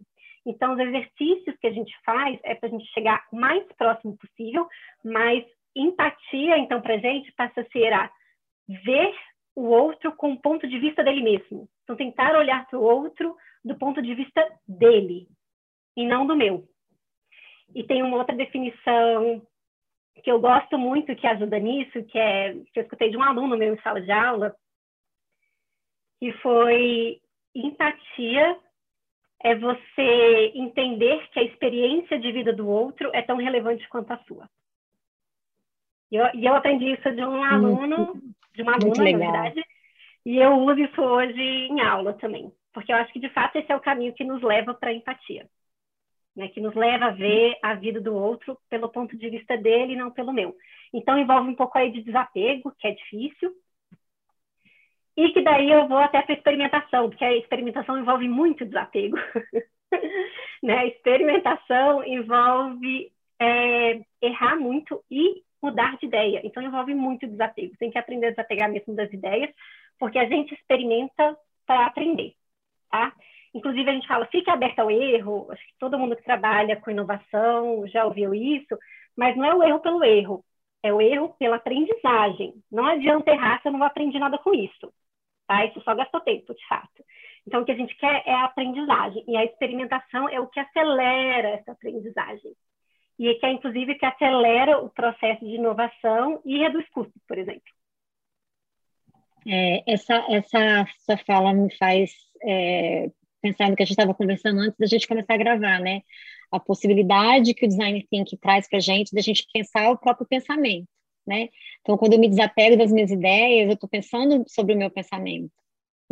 Então, 0.46 0.74
os 0.74 0.80
exercícios 0.80 1.56
que 1.58 1.68
a 1.68 1.72
gente 1.72 1.94
faz 2.06 2.38
é 2.44 2.56
para 2.56 2.68
a 2.68 2.72
gente 2.72 2.86
chegar 2.92 3.24
o 3.32 3.38
mais 3.38 3.64
próximo 3.78 4.18
possível, 4.18 4.68
mas 5.04 5.46
empatia, 5.76 6.58
então, 6.58 6.82
para 6.82 6.96
a 6.96 6.98
gente, 6.98 7.32
passa 7.34 7.62
a 7.62 7.70
ser 7.70 7.94
a 7.94 8.12
ver 8.68 9.16
o 9.56 9.64
outro 9.64 10.16
com 10.16 10.34
o 10.34 10.42
ponto 10.42 10.68
de 10.68 10.80
vista 10.80 11.04
dele 11.04 11.22
mesmo. 11.22 11.70
Então, 11.84 11.96
tentar 11.96 12.36
olhar 12.36 12.68
para 12.68 12.80
o 12.80 12.84
outro 12.84 13.36
do 13.64 13.78
ponto 13.78 14.02
de 14.02 14.14
vista 14.14 14.46
dele 14.68 15.28
e 15.96 16.06
não 16.06 16.26
do 16.26 16.36
meu. 16.36 16.68
E 17.74 17.84
tem 17.84 18.04
uma 18.04 18.18
outra 18.18 18.36
definição 18.36 19.46
que 20.24 20.32
eu 20.32 20.40
gosto 20.40 20.78
muito, 20.78 21.16
que 21.16 21.28
ajuda 21.28 21.60
nisso, 21.60 22.04
que 22.06 22.18
é 22.18 22.54
que 22.74 22.80
eu 22.80 22.84
escutei 22.84 23.10
de 23.10 23.18
um 23.18 23.24
aluno 23.24 23.58
meu 23.58 23.74
em 23.74 23.82
sala 23.82 24.02
de 24.02 24.12
aula, 24.12 24.56
que 26.20 26.32
foi 26.34 27.20
empatia 27.56 28.58
é 29.44 29.56
você 29.56 30.52
entender 30.56 31.28
que 31.30 31.40
a 31.40 31.44
experiência 31.44 32.18
de 32.18 32.32
vida 32.32 32.54
do 32.54 32.68
outro 32.68 33.12
é 33.14 33.22
tão 33.22 33.36
relevante 33.36 33.88
quanto 33.90 34.12
a 34.12 34.18
sua. 34.20 34.50
E 36.14 36.16
eu, 36.16 36.30
e 36.36 36.46
eu 36.46 36.54
aprendi 36.54 36.94
isso 36.94 37.12
de 37.12 37.26
um 37.26 37.44
aluno, 37.44 38.22
de 38.54 38.62
uma 38.62 38.74
aluna, 38.74 39.04
na 39.04 39.18
verdade, 39.18 39.66
e 40.24 40.38
eu 40.38 40.60
uso 40.60 40.80
isso 40.80 41.02
hoje 41.02 41.42
em 41.42 41.82
aula 41.82 42.14
também, 42.14 42.54
porque 42.72 42.94
eu 42.94 42.98
acho 42.98 43.12
que 43.12 43.20
de 43.20 43.30
fato 43.30 43.56
esse 43.56 43.72
é 43.72 43.76
o 43.76 43.82
caminho 43.82 44.14
que 44.14 44.24
nos 44.24 44.44
leva 44.44 44.76
para 44.76 44.92
a 44.92 44.94
empatia, 44.94 45.50
né? 46.36 46.50
que 46.50 46.62
nos 46.62 46.76
leva 46.76 47.06
a 47.06 47.10
ver 47.10 47.58
a 47.64 47.74
vida 47.74 48.00
do 48.00 48.14
outro 48.14 48.56
pelo 48.70 48.90
ponto 48.90 49.18
de 49.18 49.28
vista 49.28 49.58
dele 49.58 49.94
e 49.94 49.96
não 49.96 50.12
pelo 50.12 50.32
meu. 50.32 50.56
Então 50.94 51.18
envolve 51.18 51.50
um 51.50 51.56
pouco 51.56 51.80
aí 51.80 51.92
de 51.92 52.04
desapego, 52.04 52.72
que 52.78 52.88
é 52.88 52.92
difícil, 52.92 53.52
e 55.18 55.30
que 55.32 55.42
daí 55.42 55.72
eu 55.72 55.88
vou 55.88 55.98
até 55.98 56.22
para 56.22 56.36
a 56.36 56.38
experimentação, 56.38 57.10
porque 57.10 57.26
a 57.26 57.36
experimentação 57.36 57.98
envolve 57.98 58.30
muito 58.30 58.64
desapego. 58.66 59.18
né? 60.62 60.78
A 60.78 60.86
experimentação 60.86 62.04
envolve 62.04 63.12
é, 63.40 64.00
errar 64.22 64.58
muito 64.58 65.04
e 65.10 65.42
mudar 65.64 65.98
de 65.98 66.06
ideia. 66.06 66.42
Então, 66.44 66.62
envolve 66.62 66.94
muito 66.94 67.26
desapego. 67.28 67.78
Tem 67.78 67.90
que 67.90 67.98
aprender 67.98 68.28
a 68.28 68.30
desapegar 68.32 68.70
mesmo 68.70 68.94
das 68.96 69.12
ideias, 69.12 69.50
porque 69.98 70.20
a 70.20 70.28
gente 70.28 70.54
experimenta 70.54 71.38
para 71.66 71.86
aprender, 71.86 72.34
tá? 72.92 73.14
Inclusive, 73.54 73.90
a 73.90 73.94
gente 73.94 74.08
fala, 74.08 74.26
fique 74.28 74.50
aberto 74.50 74.80
ao 74.80 74.92
erro. 74.92 75.48
Acho 75.52 75.66
que 75.66 75.78
todo 75.80 75.98
mundo 75.98 76.16
que 76.16 76.24
trabalha 76.24 76.76
com 76.76 76.92
inovação 76.92 77.88
já 77.88 78.06
ouviu 78.06 78.34
isso, 78.34 78.78
mas 79.16 79.36
não 79.38 79.46
é 79.46 79.56
o 79.56 79.64
erro 79.64 79.80
pelo 79.80 80.04
erro, 80.04 80.44
é 80.84 80.92
o 80.92 81.00
erro 81.00 81.36
pela 81.40 81.58
aprendizagem. 81.58 82.54
Não 82.72 82.86
adianta 82.86 83.32
errar 83.32 83.62
se 83.62 83.68
eu 83.68 83.72
não 83.72 83.84
aprendi 83.84 84.20
nada 84.20 84.38
com 84.38 84.54
isso, 84.54 84.92
tá? 85.48 85.66
Isso 85.66 85.82
só 85.82 85.96
gastou 85.96 86.20
tempo, 86.22 86.54
de 86.54 86.68
fato. 86.68 87.04
Então, 87.48 87.62
o 87.62 87.66
que 87.66 87.72
a 87.72 87.76
gente 87.76 87.96
quer 87.98 88.24
é 88.26 88.34
a 88.34 88.46
aprendizagem, 88.46 89.24
e 89.28 89.38
a 89.38 89.44
experimentação 89.46 90.30
é 90.30 90.40
o 90.40 90.48
que 90.48 90.60
acelera 90.60 91.50
essa 91.50 91.74
aprendizagem 91.74 92.54
e 93.18 93.34
que 93.36 93.46
é 93.46 93.52
inclusive 93.52 93.96
que 93.96 94.06
acelera 94.06 94.80
o 94.80 94.90
processo 94.90 95.46
de 95.46 95.56
inovação 95.56 96.42
e 96.46 96.58
reduz 96.58 96.88
custos, 96.90 97.22
por 97.28 97.38
exemplo. 97.38 97.62
É, 99.48 99.84
essa, 99.92 100.26
essa 100.30 100.88
sua 101.06 101.18
fala 101.18 101.54
me 101.54 101.76
faz 101.76 102.12
é, 102.44 103.12
pensar 103.42 103.70
no 103.70 103.76
que 103.76 103.84
a 103.84 103.86
gente 103.86 103.98
estava 103.98 104.14
conversando 104.14 104.62
antes 104.62 104.78
da 104.78 104.86
gente 104.86 105.08
começar 105.08 105.34
a 105.34 105.38
gravar, 105.38 105.80
né? 105.80 106.02
A 106.52 106.60
possibilidade 106.60 107.54
que 107.54 107.66
o 107.66 107.68
design 107.68 108.06
thinking 108.10 108.38
traz 108.38 108.70
para 108.70 108.78
a 108.78 108.82
gente 108.82 109.14
da 109.14 109.22
gente 109.22 109.46
pensar 109.54 109.92
o 109.92 109.98
próprio 109.98 110.28
pensamento, 110.28 110.88
né? 111.28 111.50
Então, 111.82 111.98
quando 111.98 112.14
eu 112.14 112.20
me 112.20 112.30
desapego 112.30 112.78
das 112.78 112.92
minhas 112.92 113.12
ideias, 113.12 113.68
eu 113.68 113.74
estou 113.74 113.90
pensando 113.90 114.46
sobre 114.48 114.74
o 114.74 114.78
meu 114.78 114.90
pensamento 114.90 115.52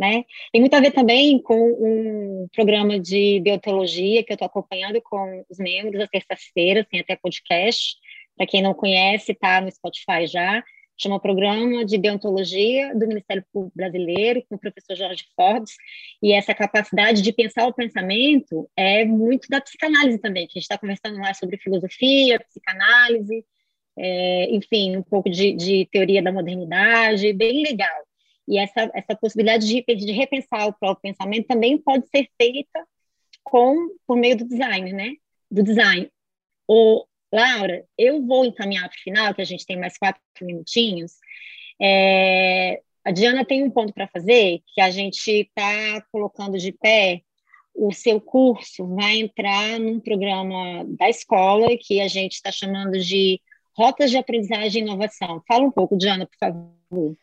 né? 0.02 0.24
Tem 0.50 0.60
muito 0.60 0.74
a 0.74 0.80
ver 0.80 0.90
também 0.90 1.40
com 1.40 1.54
um 1.54 2.48
programa 2.52 2.98
de 2.98 3.38
biotologia 3.38 4.24
que 4.24 4.32
eu 4.32 4.34
estou 4.34 4.46
acompanhando 4.46 5.00
com 5.00 5.44
os 5.48 5.58
membros 5.58 6.02
às 6.02 6.10
terças-feiras, 6.10 6.84
tem 6.90 6.98
até 6.98 7.14
podcast. 7.14 7.94
Para 8.36 8.48
quem 8.48 8.60
não 8.60 8.74
conhece, 8.74 9.30
está 9.30 9.60
no 9.60 9.70
Spotify 9.70 10.26
já. 10.26 10.60
Chama 10.98 11.20
Programa 11.20 11.84
de 11.84 11.98
Deontologia 11.98 12.92
do 12.96 13.06
Ministério 13.06 13.44
Público 13.52 13.76
Brasileiro, 13.76 14.42
com 14.48 14.56
o 14.56 14.58
professor 14.58 14.96
Jorge 14.96 15.24
Forbes. 15.36 15.76
E 16.20 16.32
essa 16.32 16.52
capacidade 16.52 17.22
de 17.22 17.32
pensar 17.32 17.68
o 17.68 17.72
pensamento 17.72 18.68
é 18.76 19.04
muito 19.04 19.48
da 19.48 19.60
psicanálise 19.60 20.18
também, 20.18 20.48
que 20.48 20.58
a 20.58 20.60
gente 20.60 20.64
está 20.64 20.78
conversando 20.78 21.18
lá 21.18 21.32
sobre 21.32 21.58
filosofia, 21.58 22.40
psicanálise, 22.40 23.44
é, 23.96 24.50
enfim, 24.50 24.96
um 24.96 25.02
pouco 25.02 25.30
de, 25.30 25.52
de 25.52 25.88
teoria 25.92 26.20
da 26.20 26.32
modernidade, 26.32 27.32
bem 27.32 27.62
legal. 27.62 28.11
E 28.48 28.58
essa, 28.58 28.90
essa 28.94 29.16
possibilidade 29.16 29.66
de, 29.66 29.82
de 29.82 30.12
repensar 30.12 30.66
o 30.66 30.72
próprio 30.72 31.12
pensamento 31.12 31.46
também 31.46 31.78
pode 31.78 32.08
ser 32.08 32.28
feita 32.40 32.86
com 33.44 33.74
por 34.06 34.16
meio 34.16 34.36
do 34.36 34.48
design, 34.48 34.92
né? 34.92 35.12
do 35.50 35.62
design. 35.62 36.10
O, 36.66 37.04
Laura, 37.32 37.84
eu 37.98 38.24
vou 38.24 38.44
encaminhar 38.44 38.88
para 38.88 38.96
o 38.96 39.02
final, 39.02 39.34
que 39.34 39.42
a 39.42 39.44
gente 39.44 39.66
tem 39.66 39.78
mais 39.78 39.98
quatro 39.98 40.20
minutinhos. 40.40 41.12
É, 41.80 42.80
a 43.04 43.10
Diana 43.10 43.44
tem 43.44 43.62
um 43.62 43.70
ponto 43.70 43.92
para 43.92 44.08
fazer, 44.08 44.62
que 44.74 44.80
a 44.80 44.90
gente 44.90 45.30
está 45.30 46.00
colocando 46.10 46.58
de 46.58 46.72
pé 46.72 47.22
o 47.74 47.92
seu 47.92 48.20
curso 48.20 48.86
vai 48.94 49.18
entrar 49.18 49.80
num 49.80 49.98
programa 49.98 50.84
da 50.98 51.08
escola 51.08 51.68
que 51.80 52.00
a 52.00 52.08
gente 52.08 52.34
está 52.34 52.52
chamando 52.52 52.98
de 52.98 53.40
Rotas 53.74 54.10
de 54.10 54.18
Aprendizagem 54.18 54.82
e 54.82 54.84
Inovação. 54.84 55.42
Fala 55.48 55.64
um 55.64 55.70
pouco, 55.70 55.96
Diana, 55.96 56.26
por 56.26 56.36
favor. 56.38 57.16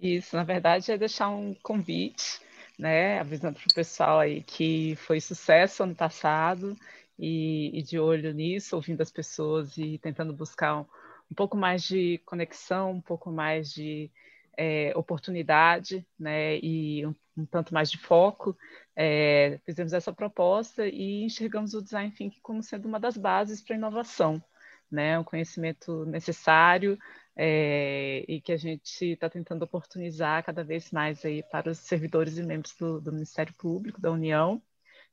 Isso, 0.00 0.36
na 0.36 0.44
verdade, 0.44 0.90
é 0.92 0.98
deixar 0.98 1.28
um 1.30 1.54
convite, 1.62 2.40
né, 2.78 3.20
avisando 3.20 3.58
para 3.58 3.68
o 3.70 3.74
pessoal 3.74 4.18
aí 4.18 4.42
que 4.42 4.96
foi 4.96 5.20
sucesso 5.20 5.82
ano 5.82 5.94
passado 5.94 6.76
e, 7.18 7.70
e, 7.78 7.82
de 7.82 7.98
olho 7.98 8.32
nisso, 8.34 8.74
ouvindo 8.76 9.00
as 9.00 9.10
pessoas 9.10 9.76
e 9.78 9.98
tentando 9.98 10.32
buscar 10.32 10.80
um, 10.80 10.86
um 11.30 11.34
pouco 11.34 11.56
mais 11.56 11.82
de 11.84 12.18
conexão, 12.26 12.92
um 12.92 13.00
pouco 13.00 13.30
mais 13.30 13.72
de 13.72 14.10
é, 14.56 14.92
oportunidade, 14.96 16.06
né, 16.18 16.58
e 16.58 17.06
um, 17.06 17.14
um, 17.36 17.46
tanto 17.46 17.72
mais 17.72 17.90
de 17.90 17.98
foco. 17.98 18.56
É, 18.96 19.60
fizemos 19.64 19.92
essa 19.92 20.12
proposta 20.12 20.86
e 20.86 21.22
enxergamos 21.24 21.72
o 21.74 21.82
design 21.82 22.10
thinking 22.10 22.40
como 22.42 22.62
sendo 22.62 22.86
uma 22.86 23.00
das 23.00 23.16
bases 23.16 23.60
para 23.62 23.74
a 23.76 23.78
inovação, 23.78 24.42
né, 24.90 25.18
um 25.18 25.24
conhecimento 25.24 26.04
necessário 26.04 26.98
é, 27.36 28.24
e 28.28 28.40
que 28.40 28.52
a 28.52 28.56
gente 28.56 29.12
está 29.12 29.28
tentando 29.28 29.62
oportunizar 29.62 30.44
cada 30.44 30.62
vez 30.62 30.90
mais 30.90 31.24
aí 31.24 31.42
para 31.42 31.70
os 31.70 31.78
servidores 31.78 32.38
e 32.38 32.42
membros 32.42 32.74
do, 32.76 33.00
do 33.00 33.12
Ministério 33.12 33.54
Público, 33.54 34.00
da 34.00 34.10
União, 34.10 34.62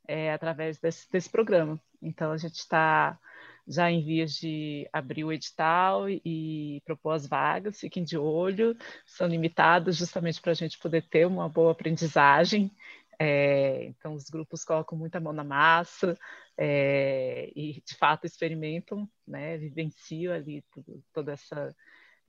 é, 0.06 0.32
através 0.32 0.78
desse, 0.78 1.10
desse, 1.10 1.30
programa. 1.30 1.80
Então, 2.00 2.32
a 2.32 2.36
gente 2.36 2.56
está 2.56 3.18
já 3.66 3.90
em 3.90 4.04
vias 4.04 4.32
de 4.34 4.88
abrir 4.92 5.24
o 5.24 5.32
edital 5.32 6.08
e, 6.08 6.82
propor 6.84 7.12
as 7.12 7.26
vagas, 7.26 7.78
fiquem 7.78 8.02
de 8.02 8.18
olho, 8.18 8.76
são 9.06 9.28
limitadas 9.28 9.96
justamente 9.96 10.40
para 10.40 10.50
a 10.52 10.54
gente 10.54 10.78
poder 10.78 11.02
ter 11.08 11.26
uma 11.26 11.48
boa 11.48 11.72
aprendizagem. 11.72 12.70
É, 13.18 13.84
então, 13.84 14.14
os 14.14 14.28
grupos 14.28 14.64
colocam 14.64 14.98
muita 14.98 15.20
mão 15.20 15.32
na 15.32 15.44
massa 15.44 16.18
é, 16.58 17.52
e, 17.54 17.80
de 17.86 17.94
fato, 17.96 18.26
experimentam, 18.26 19.08
né, 19.26 19.56
vivenciam 19.58 20.34
ali 20.34 20.64
tudo, 20.72 21.02
toda 21.12 21.32
essa 21.32 21.74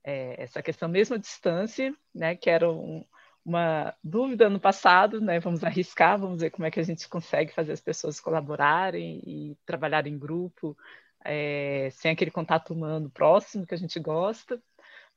é, 0.03 0.41
essa 0.43 0.61
questão 0.61 0.89
mesmo 0.89 1.15
à 1.15 1.17
distância, 1.17 1.93
né, 2.13 2.35
que 2.35 2.49
era 2.49 2.69
um, 2.69 3.05
uma 3.45 3.95
dúvida 4.03 4.49
no 4.49 4.59
passado, 4.59 5.21
né, 5.21 5.39
vamos 5.39 5.63
arriscar, 5.63 6.19
vamos 6.19 6.41
ver 6.41 6.49
como 6.49 6.65
é 6.65 6.71
que 6.71 6.79
a 6.79 6.83
gente 6.83 7.07
consegue 7.09 7.53
fazer 7.53 7.71
as 7.73 7.81
pessoas 7.81 8.19
colaborarem 8.19 9.21
e 9.25 9.57
trabalhar 9.65 10.07
em 10.07 10.17
grupo, 10.17 10.77
é, 11.23 11.89
sem 11.91 12.11
aquele 12.11 12.31
contato 12.31 12.73
humano 12.73 13.09
próximo 13.09 13.65
que 13.65 13.73
a 13.73 13.77
gente 13.77 13.99
gosta, 13.99 14.61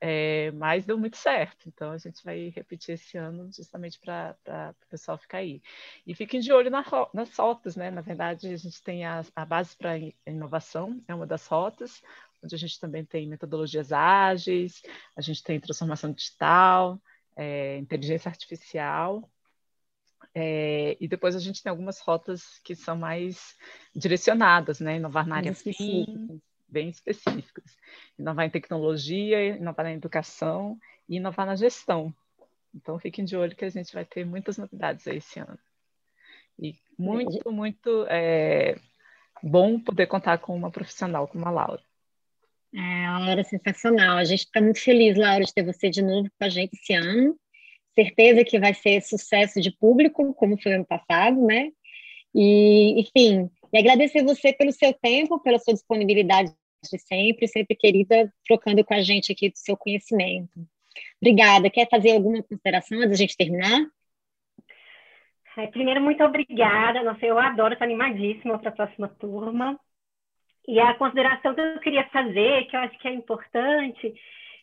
é, 0.00 0.50
mas 0.52 0.84
deu 0.84 0.98
muito 0.98 1.16
certo. 1.16 1.68
Então 1.68 1.90
a 1.90 1.98
gente 1.98 2.22
vai 2.22 2.48
repetir 2.54 2.94
esse 2.94 3.16
ano 3.16 3.50
justamente 3.52 3.98
para 3.98 4.36
o 4.82 4.86
pessoal 4.88 5.18
ficar 5.18 5.38
aí. 5.38 5.62
E 6.06 6.14
fiquem 6.14 6.40
de 6.40 6.52
olho 6.52 6.70
na, 6.70 6.84
nas 7.14 7.36
rotas, 7.36 7.76
né? 7.76 7.90
Na 7.90 8.02
verdade, 8.02 8.52
a 8.52 8.56
gente 8.56 8.82
tem 8.82 9.04
a, 9.04 9.24
a 9.34 9.44
base 9.44 9.76
para 9.76 9.98
inovação, 10.26 11.02
é 11.08 11.14
uma 11.14 11.26
das 11.26 11.46
rotas 11.46 12.02
onde 12.42 12.54
a 12.54 12.58
gente 12.58 12.78
também 12.78 13.04
tem 13.04 13.28
metodologias 13.28 13.92
ágeis, 13.92 14.82
a 15.16 15.20
gente 15.20 15.42
tem 15.42 15.60
transformação 15.60 16.12
digital, 16.12 17.00
é, 17.36 17.78
inteligência 17.78 18.28
artificial, 18.28 19.28
é, 20.38 20.98
e 21.00 21.08
depois 21.08 21.34
a 21.34 21.38
gente 21.38 21.62
tem 21.62 21.70
algumas 21.70 21.98
rotas 21.98 22.58
que 22.62 22.74
são 22.74 22.96
mais 22.96 23.56
direcionadas, 23.94 24.80
né? 24.80 24.96
Inovar 24.96 25.26
na 25.26 25.36
área 25.36 25.54
fim, 25.54 26.40
bem 26.68 26.90
específicas. 26.90 27.76
Inovar 28.18 28.44
em 28.44 28.50
tecnologia, 28.50 29.56
inovar 29.56 29.86
na 29.86 29.94
educação 29.94 30.78
e 31.08 31.16
inovar 31.16 31.46
na 31.46 31.56
gestão. 31.56 32.14
Então 32.74 32.98
fiquem 32.98 33.24
de 33.24 33.34
olho 33.34 33.56
que 33.56 33.64
a 33.64 33.70
gente 33.70 33.94
vai 33.94 34.04
ter 34.04 34.26
muitas 34.26 34.58
novidades 34.58 35.06
aí 35.08 35.16
esse 35.16 35.38
ano. 35.38 35.58
E 36.58 36.74
muito, 36.98 37.50
muito 37.50 38.06
é, 38.08 38.78
bom 39.42 39.80
poder 39.80 40.06
contar 40.06 40.36
com 40.38 40.54
uma 40.54 40.70
profissional 40.70 41.26
como 41.26 41.46
a 41.46 41.50
Laura. 41.50 41.82
É, 42.74 43.06
a 43.06 43.18
Laura 43.18 43.40
é 43.40 43.44
sensacional. 43.44 44.16
A 44.16 44.24
gente 44.24 44.40
está 44.40 44.60
muito 44.60 44.80
feliz, 44.80 45.16
Laura, 45.16 45.44
de 45.44 45.52
ter 45.52 45.64
você 45.64 45.88
de 45.88 46.02
novo 46.02 46.28
com 46.38 46.44
a 46.44 46.48
gente 46.48 46.74
esse 46.74 46.94
ano. 46.94 47.36
Certeza 47.94 48.44
que 48.44 48.58
vai 48.58 48.74
ser 48.74 49.00
sucesso 49.00 49.60
de 49.60 49.70
público, 49.70 50.34
como 50.34 50.60
foi 50.60 50.74
ano 50.74 50.84
passado, 50.84 51.40
né? 51.44 51.70
E, 52.34 53.00
enfim, 53.00 53.50
e 53.72 53.78
agradecer 53.78 54.22
você 54.22 54.52
pelo 54.52 54.72
seu 54.72 54.92
tempo, 54.92 55.40
pela 55.40 55.58
sua 55.58 55.72
disponibilidade 55.72 56.52
de 56.90 56.98
sempre, 56.98 57.48
sempre 57.48 57.74
querida, 57.74 58.32
trocando 58.46 58.84
com 58.84 58.94
a 58.94 59.00
gente 59.00 59.32
aqui 59.32 59.48
do 59.48 59.58
seu 59.58 59.76
conhecimento. 59.76 60.50
Obrigada. 61.20 61.70
Quer 61.70 61.88
fazer 61.88 62.12
alguma 62.12 62.42
consideração 62.42 62.98
antes 62.98 63.10
da 63.10 63.16
gente 63.16 63.36
terminar? 63.36 63.86
Primeiro, 65.70 66.02
muito 66.02 66.22
obrigada. 66.22 67.02
Nossa, 67.02 67.24
eu 67.24 67.38
adoro, 67.38 67.72
estou 67.72 67.86
animadíssima 67.86 68.58
para 68.58 68.68
a 68.68 68.74
próxima 68.74 69.08
turma. 69.08 69.80
E 70.68 70.80
a 70.80 70.94
consideração 70.94 71.54
que 71.54 71.60
eu 71.60 71.78
queria 71.78 72.04
fazer, 72.08 72.66
que 72.66 72.76
eu 72.76 72.80
acho 72.80 72.98
que 72.98 73.08
é 73.08 73.12
importante, 73.12 74.14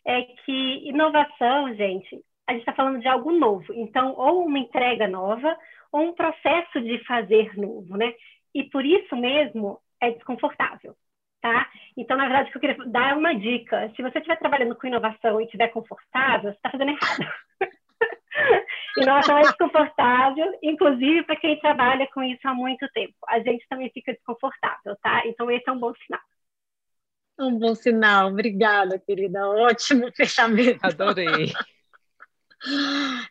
é 0.06 0.22
que 0.24 0.88
inovação, 0.90 1.74
gente, 1.76 2.24
a 2.48 2.52
gente 2.52 2.62
está 2.62 2.74
falando 2.74 3.00
de 3.00 3.08
algo 3.08 3.32
novo. 3.32 3.74
Então, 3.74 4.14
ou 4.18 4.46
uma 4.46 4.60
entrega 4.60 5.08
nova, 5.08 5.58
ou 5.92 6.02
um 6.02 6.14
processo 6.14 6.82
de 6.82 7.04
fazer 7.06 7.56
novo, 7.58 7.96
né? 7.96 8.14
E 8.54 8.64
por 8.64 8.86
isso 8.86 9.16
mesmo 9.16 9.80
é 10.02 10.12
desconfortável, 10.12 10.96
tá? 11.42 11.70
Então, 11.96 12.18
na 12.18 12.26
verdade, 12.26 12.50
o 12.50 12.52
que 12.52 12.58
eu 12.58 12.62
queria 12.62 12.86
dar 12.92 13.12
é 13.12 13.16
uma 13.16 13.34
dica. 13.34 13.92
Se 13.96 14.02
você 14.02 14.18
estiver 14.18 14.38
trabalhando 14.38 14.76
com 14.76 14.88
inovação 14.88 15.40
e 15.40 15.46
estiver 15.46 15.70
confortável, 15.70 16.52
você 16.52 16.58
está 16.58 16.70
fazendo 16.70 16.90
errado. 16.92 17.32
Inovação 18.98 19.38
é 19.38 19.42
desconfortável, 19.42 20.60
inclusive 20.62 21.24
para 21.24 21.36
quem 21.36 21.60
trabalha 21.60 22.08
com 22.14 22.24
isso 22.24 22.48
há 22.48 22.54
muito 22.54 22.88
tempo. 22.94 23.16
A 23.28 23.40
gente 23.40 23.66
também 23.68 23.90
fica 23.92 24.14
desconfortável, 24.14 24.96
tá? 25.02 25.24
Então, 25.26 25.50
esse 25.50 25.68
é 25.68 25.72
um 25.72 25.80
bom 25.80 25.94
sinal. 26.06 26.22
Um 27.40 27.58
bom 27.58 27.74
sinal, 27.74 28.30
obrigada, 28.30 29.00
querida. 29.00 29.48
Ótimo 29.48 30.12
fechamento. 30.16 30.80
Adorei. 30.84 31.52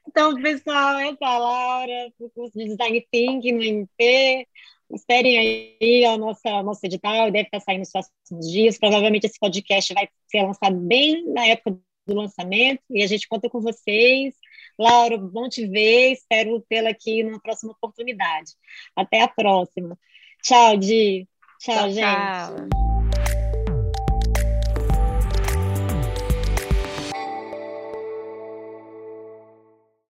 Então, 0.06 0.34
pessoal, 0.42 0.98
essa 0.98 1.18
é 1.20 1.26
a 1.26 1.38
Laura, 1.38 2.12
do 2.18 2.28
curso 2.30 2.58
de 2.58 2.66
Design 2.66 3.06
Thinking 3.10 3.52
no 3.52 3.62
MP. 3.62 4.46
Esperem 4.92 5.38
aí 5.80 6.06
o 6.06 6.18
nosso, 6.18 6.42
nosso 6.62 6.84
edital, 6.84 7.30
deve 7.30 7.46
estar 7.46 7.60
saindo 7.60 7.80
nos 7.80 7.90
próximos 7.90 8.50
dias. 8.50 8.78
Provavelmente 8.78 9.26
esse 9.26 9.38
podcast 9.38 9.94
vai 9.94 10.08
ser 10.30 10.42
lançado 10.42 10.76
bem 10.76 11.24
na 11.32 11.46
época 11.46 11.78
do 12.06 12.14
lançamento 12.14 12.82
e 12.90 13.02
a 13.02 13.06
gente 13.06 13.26
conta 13.26 13.48
com 13.48 13.60
vocês. 13.60 14.34
Laura, 14.78 15.18
bom 15.18 15.48
te 15.48 15.66
ver, 15.66 16.12
espero 16.12 16.64
tê-la 16.68 16.90
aqui 16.90 17.22
numa 17.22 17.40
próxima 17.40 17.72
oportunidade. 17.72 18.52
Até 18.96 19.20
a 19.20 19.28
próxima. 19.28 19.98
Tchau, 20.42 20.76
Di. 20.76 21.28
Tchau, 21.58 21.74
tchau 21.74 21.90
gente. 21.90 22.00
Tchau. 22.06 22.91